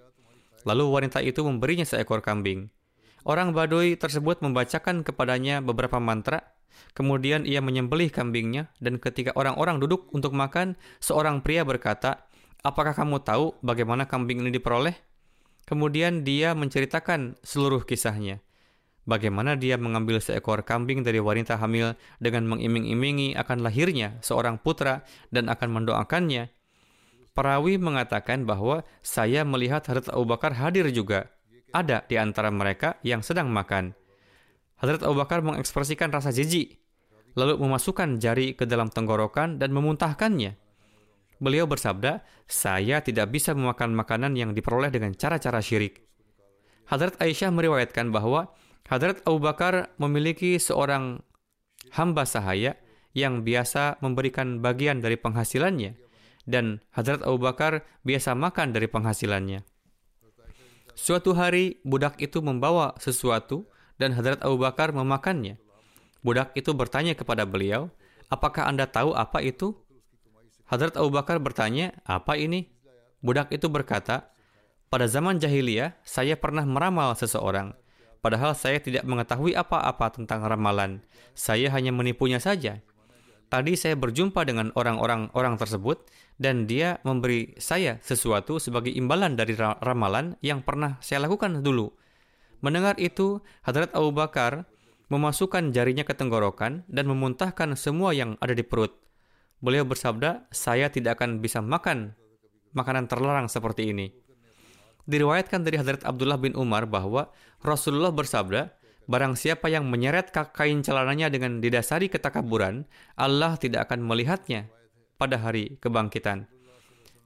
Lalu 0.66 0.90
wanita 0.90 1.22
itu 1.22 1.46
memberinya 1.46 1.86
seekor 1.86 2.26
kambing. 2.26 2.74
Orang 3.22 3.54
Baduy 3.54 3.94
tersebut 3.94 4.42
membacakan 4.42 5.06
kepadanya 5.06 5.62
beberapa 5.62 6.02
mantra, 6.02 6.42
kemudian 6.98 7.46
ia 7.46 7.62
menyembelih 7.62 8.10
kambingnya, 8.10 8.74
dan 8.82 8.98
ketika 8.98 9.38
orang-orang 9.38 9.78
duduk 9.78 10.10
untuk 10.10 10.34
makan, 10.34 10.74
seorang 10.98 11.46
pria 11.46 11.62
berkata, 11.62 12.26
Apakah 12.66 12.98
kamu 12.98 13.22
tahu 13.22 13.54
bagaimana 13.62 14.10
kambing 14.10 14.42
ini 14.42 14.50
diperoleh? 14.50 14.98
Kemudian 15.70 16.26
dia 16.26 16.58
menceritakan 16.58 17.38
seluruh 17.46 17.86
kisahnya 17.86 18.42
bagaimana 19.06 19.56
dia 19.56 19.78
mengambil 19.78 20.20
seekor 20.20 20.66
kambing 20.66 21.06
dari 21.06 21.22
wanita 21.22 21.56
hamil 21.62 21.94
dengan 22.20 22.50
mengiming-imingi 22.50 23.38
akan 23.38 23.62
lahirnya 23.62 24.18
seorang 24.20 24.60
putra 24.60 25.06
dan 25.30 25.48
akan 25.48 25.82
mendoakannya. 25.82 26.52
Perawi 27.36 27.78
mengatakan 27.78 28.44
bahwa 28.44 28.84
saya 29.06 29.46
melihat 29.46 29.86
Hadrat 29.86 30.10
Abu 30.12 30.26
Bakar 30.26 30.56
hadir 30.56 30.88
juga. 30.92 31.32
Ada 31.76 32.08
di 32.08 32.16
antara 32.16 32.48
mereka 32.48 32.96
yang 33.04 33.20
sedang 33.20 33.52
makan. 33.52 33.92
Hadrat 34.80 35.04
Abu 35.04 35.20
Bakar 35.20 35.44
mengekspresikan 35.44 36.08
rasa 36.12 36.32
jijik, 36.32 36.80
lalu 37.36 37.60
memasukkan 37.60 38.24
jari 38.24 38.56
ke 38.56 38.64
dalam 38.64 38.88
tenggorokan 38.88 39.60
dan 39.60 39.76
memuntahkannya. 39.76 40.56
Beliau 41.36 41.68
bersabda, 41.68 42.24
saya 42.48 43.04
tidak 43.04 43.36
bisa 43.36 43.52
memakan 43.52 43.92
makanan 43.92 44.40
yang 44.40 44.56
diperoleh 44.56 44.88
dengan 44.88 45.12
cara-cara 45.12 45.60
syirik. 45.60 46.00
Hadrat 46.88 47.20
Aisyah 47.20 47.52
meriwayatkan 47.52 48.16
bahwa 48.16 48.56
Hadrat 48.86 49.18
Abu 49.26 49.42
Bakar 49.42 49.90
memiliki 49.98 50.62
seorang 50.62 51.18
hamba 51.98 52.22
sahaya 52.22 52.78
yang 53.18 53.42
biasa 53.42 53.98
memberikan 53.98 54.62
bagian 54.62 55.02
dari 55.02 55.18
penghasilannya 55.18 55.98
dan 56.46 56.86
Hadrat 56.94 57.26
Abu 57.26 57.42
Bakar 57.42 57.82
biasa 58.06 58.38
makan 58.38 58.78
dari 58.78 58.86
penghasilannya. 58.86 59.66
Suatu 60.94 61.34
hari 61.34 61.82
budak 61.82 62.22
itu 62.22 62.46
membawa 62.46 62.94
sesuatu 63.02 63.66
dan 63.98 64.14
Hadrat 64.14 64.46
Abu 64.46 64.62
Bakar 64.62 64.94
memakannya. 64.94 65.58
Budak 66.22 66.54
itu 66.54 66.70
bertanya 66.78 67.18
kepada 67.18 67.42
beliau, 67.42 67.90
"Apakah 68.30 68.70
Anda 68.70 68.86
tahu 68.86 69.18
apa 69.18 69.42
itu?" 69.42 69.74
Hadrat 70.70 70.94
Abu 70.94 71.10
Bakar 71.10 71.42
bertanya, 71.42 71.90
"Apa 72.06 72.38
ini?" 72.38 72.70
Budak 73.26 73.50
itu 73.50 73.66
berkata, 73.66 74.30
"Pada 74.94 75.10
zaman 75.10 75.42
jahiliyah, 75.42 75.98
saya 76.06 76.38
pernah 76.38 76.70
meramal 76.70 77.18
seseorang 77.18 77.74
Padahal 78.26 78.58
saya 78.58 78.82
tidak 78.82 79.06
mengetahui 79.06 79.54
apa-apa 79.54 80.10
tentang 80.10 80.42
ramalan. 80.42 81.06
Saya 81.38 81.70
hanya 81.70 81.94
menipunya 81.94 82.42
saja. 82.42 82.82
Tadi 83.54 83.78
saya 83.78 83.94
berjumpa 83.94 84.42
dengan 84.50 84.74
orang-orang 84.74 85.30
orang 85.38 85.62
tersebut 85.62 86.10
dan 86.42 86.66
dia 86.66 86.98
memberi 87.06 87.54
saya 87.62 88.02
sesuatu 88.02 88.58
sebagai 88.58 88.90
imbalan 88.90 89.38
dari 89.38 89.54
ramalan 89.54 90.42
yang 90.42 90.66
pernah 90.66 90.98
saya 91.06 91.22
lakukan 91.30 91.62
dulu. 91.62 91.94
Mendengar 92.66 92.98
itu, 92.98 93.46
Hadrat 93.62 93.94
Abu 93.94 94.10
Bakar 94.10 94.66
memasukkan 95.14 95.70
jarinya 95.70 96.02
ke 96.02 96.18
tenggorokan 96.18 96.82
dan 96.90 97.06
memuntahkan 97.06 97.78
semua 97.78 98.18
yang 98.18 98.42
ada 98.42 98.58
di 98.58 98.66
perut. 98.66 98.90
beliau 99.62 99.86
bersabda, 99.86 100.50
saya 100.50 100.90
tidak 100.90 101.22
akan 101.22 101.46
bisa 101.46 101.62
makan 101.62 102.18
makanan 102.74 103.06
terlarang 103.06 103.46
seperti 103.46 103.94
ini. 103.94 104.26
Diriwayatkan 105.06 105.62
dari 105.62 105.78
Hadrat 105.78 106.02
Abdullah 106.02 106.42
bin 106.42 106.58
Umar 106.58 106.90
bahwa 106.90 107.30
Rasulullah 107.66 108.14
bersabda, 108.14 108.78
barang 109.10 109.34
siapa 109.34 109.74
yang 109.74 109.90
menyeret 109.90 110.30
kain 110.30 110.86
celananya 110.86 111.34
dengan 111.34 111.58
didasari 111.58 112.14
ketakaburan, 112.14 112.86
Allah 113.18 113.58
tidak 113.58 113.90
akan 113.90 114.06
melihatnya 114.06 114.70
pada 115.18 115.42
hari 115.42 115.82
kebangkitan. 115.82 116.46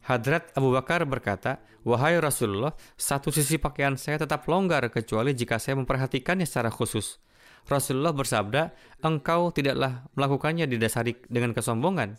Hadrat 0.08 0.56
Abu 0.56 0.72
Bakar 0.72 1.04
berkata, 1.04 1.60
Wahai 1.84 2.16
Rasulullah, 2.24 2.72
satu 2.96 3.36
sisi 3.36 3.60
pakaian 3.60 4.00
saya 4.00 4.24
tetap 4.24 4.48
longgar 4.48 4.88
kecuali 4.88 5.36
jika 5.36 5.60
saya 5.60 5.76
memperhatikannya 5.76 6.48
secara 6.48 6.72
khusus. 6.72 7.20
Rasulullah 7.68 8.16
bersabda, 8.16 8.72
engkau 9.04 9.52
tidaklah 9.52 10.08
melakukannya 10.16 10.72
didasari 10.72 11.20
dengan 11.28 11.52
kesombongan. 11.52 12.16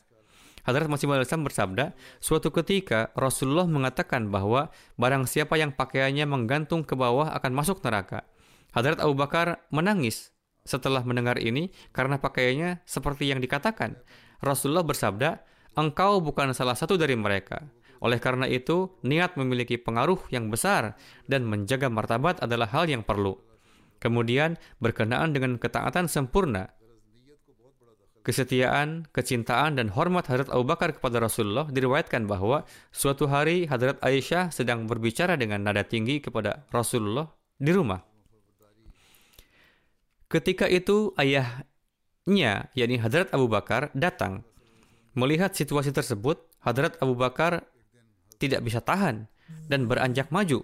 Hadrat 0.71 0.87
Masih 0.87 1.11
Maud 1.11 1.27
bersabda, 1.27 1.99
suatu 2.23 2.55
ketika 2.55 3.11
Rasulullah 3.19 3.67
mengatakan 3.67 4.31
bahwa 4.31 4.71
barang 4.95 5.27
siapa 5.27 5.59
yang 5.59 5.75
pakaiannya 5.75 6.31
menggantung 6.31 6.87
ke 6.87 6.95
bawah 6.95 7.35
akan 7.35 7.51
masuk 7.59 7.83
neraka. 7.83 8.23
Hadrat 8.71 9.03
Abu 9.03 9.19
Bakar 9.19 9.67
menangis 9.75 10.31
setelah 10.63 11.03
mendengar 11.03 11.43
ini 11.43 11.75
karena 11.91 12.23
pakaiannya 12.23 12.87
seperti 12.87 13.35
yang 13.35 13.43
dikatakan. 13.43 13.99
Rasulullah 14.39 14.87
bersabda, 14.87 15.43
engkau 15.75 16.23
bukan 16.23 16.55
salah 16.55 16.79
satu 16.79 16.95
dari 16.95 17.19
mereka. 17.19 17.67
Oleh 17.99 18.23
karena 18.23 18.47
itu, 18.47 18.95
niat 19.03 19.35
memiliki 19.35 19.75
pengaruh 19.75 20.23
yang 20.31 20.55
besar 20.55 20.95
dan 21.27 21.51
menjaga 21.51 21.91
martabat 21.91 22.39
adalah 22.47 22.71
hal 22.71 22.87
yang 22.87 23.03
perlu. 23.03 23.37
Kemudian, 23.99 24.55
berkenaan 24.79 25.35
dengan 25.35 25.59
ketaatan 25.59 26.07
sempurna, 26.07 26.73
kesetiaan, 28.21 29.09
kecintaan, 29.11 29.81
dan 29.81 29.89
hormat 29.93 30.29
Hadrat 30.29 30.53
Abu 30.53 30.69
Bakar 30.69 30.93
kepada 30.93 31.21
Rasulullah 31.21 31.69
diriwayatkan 31.69 32.29
bahwa 32.29 32.69
suatu 32.93 33.27
hari 33.27 33.65
Hadrat 33.65 34.01
Aisyah 34.05 34.53
sedang 34.53 34.85
berbicara 34.85 35.41
dengan 35.41 35.65
nada 35.65 35.85
tinggi 35.85 36.21
kepada 36.21 36.69
Rasulullah 36.69 37.29
di 37.57 37.73
rumah. 37.73 38.01
Ketika 40.31 40.71
itu 40.71 41.11
ayahnya, 41.19 42.71
yakni 42.79 42.97
Hadrat 43.03 43.35
Abu 43.35 43.51
Bakar, 43.51 43.91
datang. 43.97 44.47
Melihat 45.19 45.57
situasi 45.59 45.91
tersebut, 45.91 46.47
Hadrat 46.63 46.95
Abu 47.03 47.19
Bakar 47.19 47.67
tidak 48.39 48.63
bisa 48.63 48.79
tahan 48.79 49.27
dan 49.67 49.91
beranjak 49.91 50.31
maju 50.31 50.63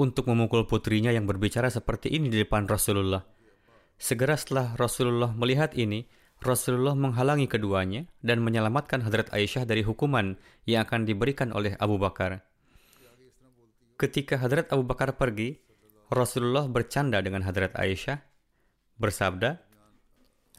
untuk 0.00 0.26
memukul 0.26 0.66
putrinya 0.66 1.12
yang 1.14 1.28
berbicara 1.28 1.70
seperti 1.70 2.10
ini 2.10 2.32
di 2.32 2.42
depan 2.42 2.66
Rasulullah. 2.66 3.22
Segera 3.94 4.34
setelah 4.34 4.74
Rasulullah 4.74 5.30
melihat 5.36 5.76
ini, 5.78 6.08
Rasulullah 6.44 6.92
menghalangi 6.92 7.48
keduanya 7.48 8.04
dan 8.20 8.44
menyelamatkan 8.44 9.00
Hadrat 9.00 9.32
Aisyah 9.32 9.64
dari 9.64 9.80
hukuman 9.80 10.36
yang 10.68 10.84
akan 10.84 11.08
diberikan 11.08 11.48
oleh 11.56 11.72
Abu 11.80 11.96
Bakar. 11.96 12.44
Ketika 13.96 14.36
Hadrat 14.36 14.68
Abu 14.68 14.84
Bakar 14.84 15.16
pergi, 15.16 15.56
Rasulullah 16.12 16.68
bercanda 16.68 17.24
dengan 17.24 17.40
Hadrat 17.48 17.72
Aisyah, 17.80 18.20
bersabda, 19.00 19.56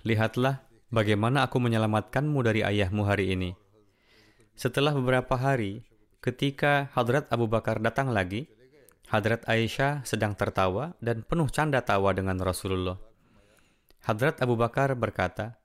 Lihatlah 0.02 0.66
bagaimana 0.90 1.46
aku 1.46 1.62
menyelamatkanmu 1.62 2.40
dari 2.42 2.66
ayahmu 2.66 3.06
hari 3.06 3.38
ini. 3.38 3.54
Setelah 4.58 4.90
beberapa 4.98 5.38
hari, 5.38 5.86
ketika 6.18 6.90
Hadrat 6.98 7.30
Abu 7.30 7.46
Bakar 7.46 7.78
datang 7.78 8.10
lagi, 8.10 8.50
Hadrat 9.14 9.46
Aisyah 9.46 10.02
sedang 10.02 10.34
tertawa 10.34 10.98
dan 10.98 11.22
penuh 11.22 11.46
canda 11.54 11.86
tawa 11.86 12.10
dengan 12.18 12.42
Rasulullah. 12.42 12.98
Hadrat 14.02 14.42
Abu 14.42 14.58
Bakar 14.58 14.98
berkata, 14.98 15.62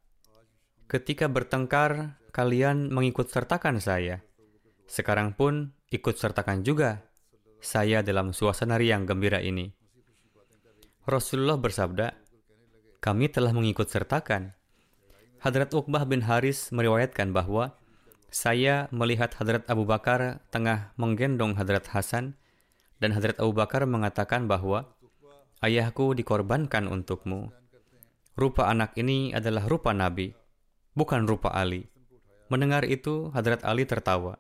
Ketika 0.90 1.30
bertengkar, 1.30 2.18
kalian 2.34 2.90
mengikut 2.90 3.30
sertakan 3.30 3.78
saya. 3.78 4.26
Sekarang 4.90 5.38
pun 5.38 5.70
ikut 5.94 6.18
sertakan 6.18 6.66
juga 6.66 7.06
saya 7.62 8.02
dalam 8.02 8.34
suasana 8.34 8.74
riang 8.74 9.06
gembira 9.06 9.38
ini. 9.38 9.70
Rasulullah 11.06 11.62
bersabda, 11.62 12.10
kami 12.98 13.30
telah 13.30 13.54
mengikut 13.54 13.86
sertakan. 13.86 14.58
Hadrat 15.38 15.70
Uqbah 15.78 16.10
bin 16.10 16.26
Haris 16.26 16.74
meriwayatkan 16.74 17.30
bahwa 17.30 17.78
saya 18.26 18.90
melihat 18.90 19.30
Hadrat 19.38 19.70
Abu 19.70 19.86
Bakar 19.86 20.42
tengah 20.50 20.90
menggendong 20.98 21.54
Hadrat 21.54 21.86
Hasan 21.94 22.34
dan 22.98 23.14
Hadrat 23.14 23.38
Abu 23.38 23.54
Bakar 23.54 23.86
mengatakan 23.86 24.50
bahwa 24.50 24.90
ayahku 25.62 26.18
dikorbankan 26.18 26.90
untukmu. 26.90 27.54
Rupa 28.34 28.66
anak 28.66 28.98
ini 28.98 29.30
adalah 29.30 29.70
rupa 29.70 29.94
Nabi 29.94 30.39
bukan 30.94 31.26
rupa 31.26 31.52
Ali. 31.54 31.90
Mendengar 32.50 32.82
itu, 32.86 33.30
Hadrat 33.30 33.62
Ali 33.62 33.86
tertawa. 33.86 34.38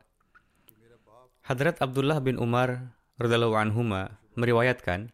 Hadrat 1.46 1.78
Abdullah 1.82 2.18
bin 2.22 2.38
Umar 2.38 2.94
radhiallahu 3.18 3.58
anhuma 3.58 4.22
meriwayatkan 4.38 5.10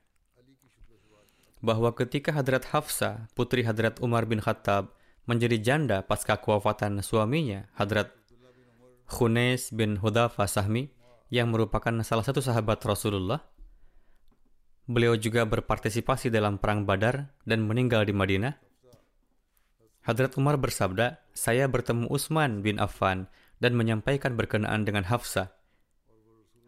bahwa 1.64 1.90
ketika 1.96 2.30
Hadrat 2.30 2.68
Hafsa, 2.70 3.26
putri 3.32 3.64
Hadrat 3.64 3.98
Umar 3.98 4.28
bin 4.28 4.38
Khattab, 4.38 4.92
menjadi 5.26 5.58
janda 5.58 6.06
pasca 6.06 6.38
kewafatan 6.38 7.02
suaminya, 7.02 7.66
Hadrat 7.74 8.14
Khunes 9.10 9.74
bin 9.74 9.98
Hudafa 9.98 10.46
Sahmi, 10.46 10.94
yang 11.26 11.50
merupakan 11.50 11.90
salah 12.06 12.22
satu 12.22 12.38
sahabat 12.38 12.78
Rasulullah, 12.86 13.42
beliau 14.86 15.18
juga 15.18 15.42
berpartisipasi 15.42 16.30
dalam 16.30 16.62
perang 16.62 16.86
Badar 16.86 17.34
dan 17.42 17.66
meninggal 17.66 18.06
di 18.06 18.14
Madinah. 18.14 18.54
Hadrat 20.06 20.38
Umar 20.38 20.54
bersabda, 20.54 21.18
saya 21.34 21.66
bertemu 21.66 22.06
Utsman 22.06 22.62
bin 22.62 22.78
Affan 22.78 23.26
dan 23.58 23.74
menyampaikan 23.74 24.38
berkenaan 24.38 24.86
dengan 24.86 25.02
Hafsah. 25.02 25.50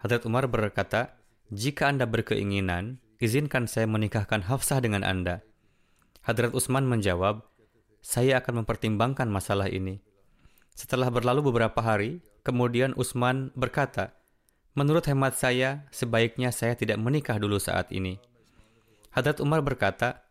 Hadrat 0.03 0.26
Umar 0.26 0.51
berkata, 0.51 1.14
jika 1.55 1.86
Anda 1.86 2.11
berkeinginan, 2.11 2.99
izinkan 3.22 3.70
saya 3.70 3.86
menikahkan 3.86 4.43
Hafsah 4.43 4.82
dengan 4.82 5.07
Anda. 5.07 5.47
Hadrat 6.26 6.51
Utsman 6.51 6.91
menjawab, 6.91 7.47
saya 8.03 8.43
akan 8.43 8.66
mempertimbangkan 8.66 9.30
masalah 9.30 9.70
ini. 9.70 10.03
Setelah 10.74 11.07
berlalu 11.07 11.55
beberapa 11.55 11.78
hari, 11.78 12.18
kemudian 12.43 12.91
Utsman 12.99 13.55
berkata, 13.55 14.18
menurut 14.74 15.07
hemat 15.07 15.39
saya, 15.39 15.86
sebaiknya 15.95 16.51
saya 16.51 16.74
tidak 16.74 16.99
menikah 16.99 17.39
dulu 17.39 17.62
saat 17.62 17.95
ini. 17.95 18.18
Hadrat 19.14 19.39
Umar 19.39 19.62
berkata, 19.62 20.26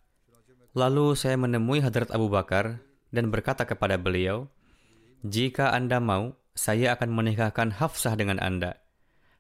lalu 0.76 1.16
saya 1.16 1.40
menemui 1.40 1.80
Hadrat 1.80 2.12
Abu 2.12 2.28
Bakar 2.28 2.84
dan 3.12 3.32
berkata 3.32 3.64
kepada 3.64 3.96
beliau, 3.96 4.48
"Jika 5.24 5.72
Anda 5.72 5.98
mau, 6.02 6.36
saya 6.58 6.98
akan 6.98 7.10
menikahkan 7.14 7.78
Hafsah 7.78 8.18
dengan 8.18 8.40
Anda." 8.40 8.80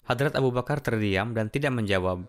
Hadrat 0.07 0.39
Abu 0.39 0.55
Bakar 0.55 0.79
terdiam 0.79 1.35
dan 1.35 1.51
tidak 1.51 1.75
menjawab. 1.75 2.23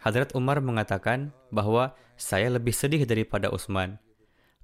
Hadrat 0.00 0.32
Umar 0.32 0.64
mengatakan 0.64 1.30
bahwa 1.52 1.92
saya 2.16 2.48
lebih 2.48 2.72
sedih 2.72 3.04
daripada 3.04 3.52
Utsman. 3.52 4.00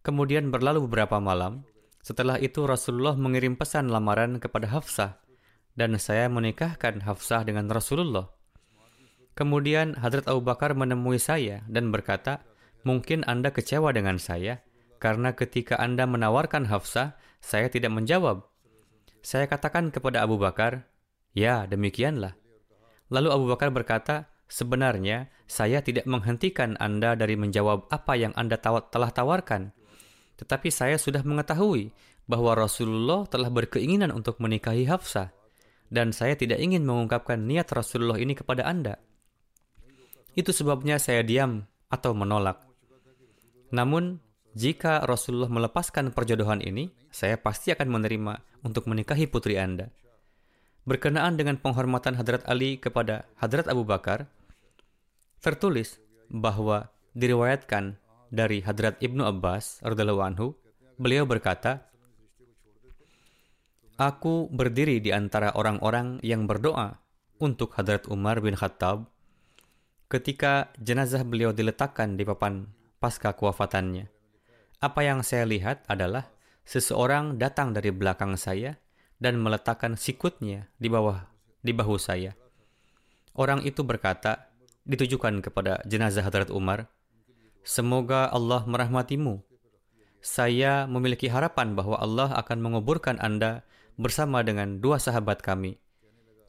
Kemudian 0.00 0.48
berlalu 0.48 0.88
beberapa 0.88 1.20
malam. 1.20 1.68
Setelah 2.00 2.40
itu 2.40 2.64
Rasulullah 2.64 3.12
mengirim 3.20 3.52
pesan 3.58 3.92
lamaran 3.92 4.40
kepada 4.40 4.70
Hafsah 4.72 5.20
dan 5.76 5.94
saya 6.00 6.26
menikahkan 6.32 7.04
Hafsah 7.04 7.44
dengan 7.44 7.68
Rasulullah. 7.68 8.32
Kemudian 9.38 9.94
Hadrat 9.94 10.26
Abu 10.26 10.42
Bakar 10.42 10.74
menemui 10.74 11.22
saya 11.22 11.62
dan 11.70 11.94
berkata, 11.94 12.42
"Mungkin 12.82 13.22
Anda 13.28 13.54
kecewa 13.54 13.94
dengan 13.94 14.18
saya, 14.18 14.64
karena 14.98 15.34
ketika 15.34 15.78
Anda 15.78 16.04
menawarkan 16.04 16.66
Hafsah, 16.66 17.14
saya 17.38 17.70
tidak 17.70 17.94
menjawab. 17.94 18.46
Saya 19.22 19.46
katakan 19.46 19.94
kepada 19.94 20.22
Abu 20.22 20.38
Bakar, 20.38 20.86
ya 21.34 21.66
demikianlah. 21.70 22.34
Lalu 23.08 23.28
Abu 23.30 23.44
Bakar 23.50 23.70
berkata, 23.70 24.30
sebenarnya 24.50 25.30
saya 25.46 25.80
tidak 25.80 26.04
menghentikan 26.04 26.74
Anda 26.82 27.14
dari 27.14 27.38
menjawab 27.38 27.88
apa 27.88 28.18
yang 28.18 28.34
Anda 28.34 28.58
telah 28.60 29.10
tawarkan. 29.14 29.70
Tetapi 30.38 30.68
saya 30.70 31.00
sudah 31.00 31.22
mengetahui 31.22 31.90
bahwa 32.28 32.52
Rasulullah 32.54 33.24
telah 33.26 33.48
berkeinginan 33.48 34.12
untuk 34.12 34.38
menikahi 34.38 34.84
Hafsah. 34.84 35.32
Dan 35.88 36.12
saya 36.12 36.36
tidak 36.36 36.60
ingin 36.60 36.84
mengungkapkan 36.84 37.40
niat 37.48 37.64
Rasulullah 37.72 38.20
ini 38.20 38.36
kepada 38.36 38.68
Anda. 38.68 39.00
Itu 40.36 40.52
sebabnya 40.52 41.00
saya 41.00 41.24
diam 41.24 41.64
atau 41.88 42.12
menolak. 42.12 42.60
Namun, 43.72 44.20
jika 44.56 45.04
Rasulullah 45.04 45.52
melepaskan 45.52 46.12
perjodohan 46.16 46.64
ini, 46.64 46.88
saya 47.12 47.36
pasti 47.36 47.72
akan 47.72 47.88
menerima 47.88 48.64
untuk 48.64 48.88
menikahi 48.88 49.28
putri 49.28 49.60
Anda. 49.60 49.92
Berkenaan 50.88 51.36
dengan 51.36 51.60
penghormatan 51.60 52.16
Hadrat 52.16 52.48
Ali 52.48 52.80
kepada 52.80 53.28
Hadrat 53.36 53.68
Abu 53.68 53.84
Bakar, 53.84 54.24
tertulis 55.44 56.00
bahwa 56.32 56.88
diriwayatkan 57.12 58.00
dari 58.32 58.64
Hadrat 58.64 58.96
Ibnu 59.00 59.24
Abbas 59.24 59.84
radhiallahu 59.84 60.24
anhu, 60.24 60.56
beliau 60.96 61.28
berkata, 61.28 61.88
Aku 63.98 64.46
berdiri 64.48 65.02
di 65.02 65.10
antara 65.10 65.50
orang-orang 65.58 66.22
yang 66.22 66.46
berdoa 66.46 67.02
untuk 67.42 67.74
Hadrat 67.74 68.06
Umar 68.06 68.38
bin 68.38 68.54
Khattab 68.54 69.10
ketika 70.08 70.70
jenazah 70.78 71.26
beliau 71.26 71.50
diletakkan 71.50 72.14
di 72.14 72.22
papan 72.22 72.70
pasca 73.02 73.34
kewafatannya. 73.34 74.17
Apa 74.78 75.02
yang 75.02 75.26
saya 75.26 75.42
lihat 75.42 75.82
adalah 75.90 76.30
seseorang 76.62 77.34
datang 77.34 77.74
dari 77.74 77.90
belakang 77.90 78.38
saya 78.38 78.78
dan 79.18 79.42
meletakkan 79.42 79.98
sikutnya 79.98 80.70
di 80.78 80.86
bawah 80.86 81.26
di 81.66 81.74
bahu 81.74 81.98
saya. 81.98 82.38
Orang 83.34 83.66
itu 83.66 83.82
berkata, 83.82 84.54
ditujukan 84.86 85.42
kepada 85.42 85.82
jenazah 85.82 86.22
Hadrat 86.22 86.54
Umar, 86.54 86.86
Semoga 87.66 88.30
Allah 88.30 88.64
merahmatimu. 88.64 89.42
Saya 90.22 90.86
memiliki 90.86 91.26
harapan 91.26 91.74
bahwa 91.74 91.98
Allah 91.98 92.32
akan 92.38 92.58
menguburkan 92.62 93.18
Anda 93.18 93.66
bersama 93.98 94.46
dengan 94.46 94.78
dua 94.78 95.02
sahabat 95.02 95.42
kami. 95.42 95.82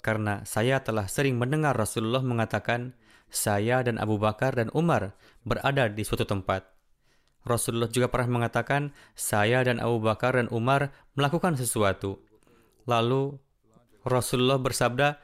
Karena 0.05 0.45
saya 0.45 0.79
telah 0.79 1.09
sering 1.09 1.35
mendengar 1.35 1.75
Rasulullah 1.75 2.21
mengatakan, 2.23 2.93
saya 3.27 3.81
dan 3.81 3.97
Abu 3.97 4.21
Bakar 4.21 4.53
dan 4.53 4.69
Umar 4.71 5.17
berada 5.43 5.91
di 5.91 6.05
suatu 6.07 6.23
tempat. 6.23 6.78
Rasulullah 7.47 7.89
juga 7.89 8.11
pernah 8.11 8.41
mengatakan, 8.41 8.91
saya 9.15 9.63
dan 9.63 9.79
Abu 9.79 10.03
Bakar 10.03 10.35
dan 10.35 10.51
Umar 10.51 10.91
melakukan 11.15 11.55
sesuatu. 11.55 12.19
Lalu 12.85 13.37
Rasulullah 14.03 14.59
bersabda, 14.59 15.19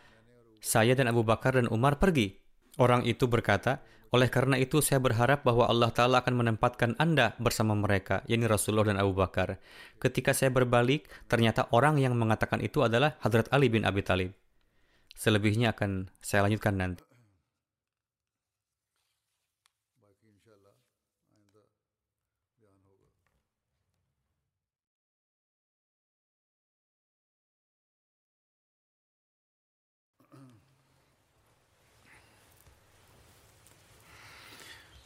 saya 0.64 0.98
dan 0.98 1.12
Abu 1.12 1.22
Bakar 1.22 1.60
dan 1.60 1.68
Umar 1.70 2.00
pergi. 2.02 2.40
Orang 2.80 3.08
itu 3.08 3.28
berkata, 3.28 3.84
oleh 4.16 4.32
karena 4.32 4.56
itu 4.56 4.80
saya 4.80 5.04
berharap 5.04 5.44
bahwa 5.44 5.68
Allah 5.68 5.92
Ta'ala 5.92 6.24
akan 6.24 6.36
menempatkan 6.40 6.96
Anda 7.02 7.36
bersama 7.36 7.76
mereka, 7.76 8.24
yakni 8.30 8.48
Rasulullah 8.48 8.94
dan 8.94 9.00
Abu 9.02 9.12
Bakar. 9.12 9.60
Ketika 10.00 10.32
saya 10.32 10.56
berbalik, 10.56 11.08
ternyata 11.28 11.68
orang 11.76 12.00
yang 12.00 12.16
mengatakan 12.16 12.64
itu 12.64 12.80
adalah 12.86 13.20
Hadrat 13.20 13.52
Ali 13.52 13.68
bin 13.68 13.84
Abi 13.84 14.06
Talib. 14.06 14.32
Selebihnya 15.16 15.76
akan 15.76 16.12
saya 16.20 16.48
lanjutkan 16.48 16.76
nanti. 16.76 17.15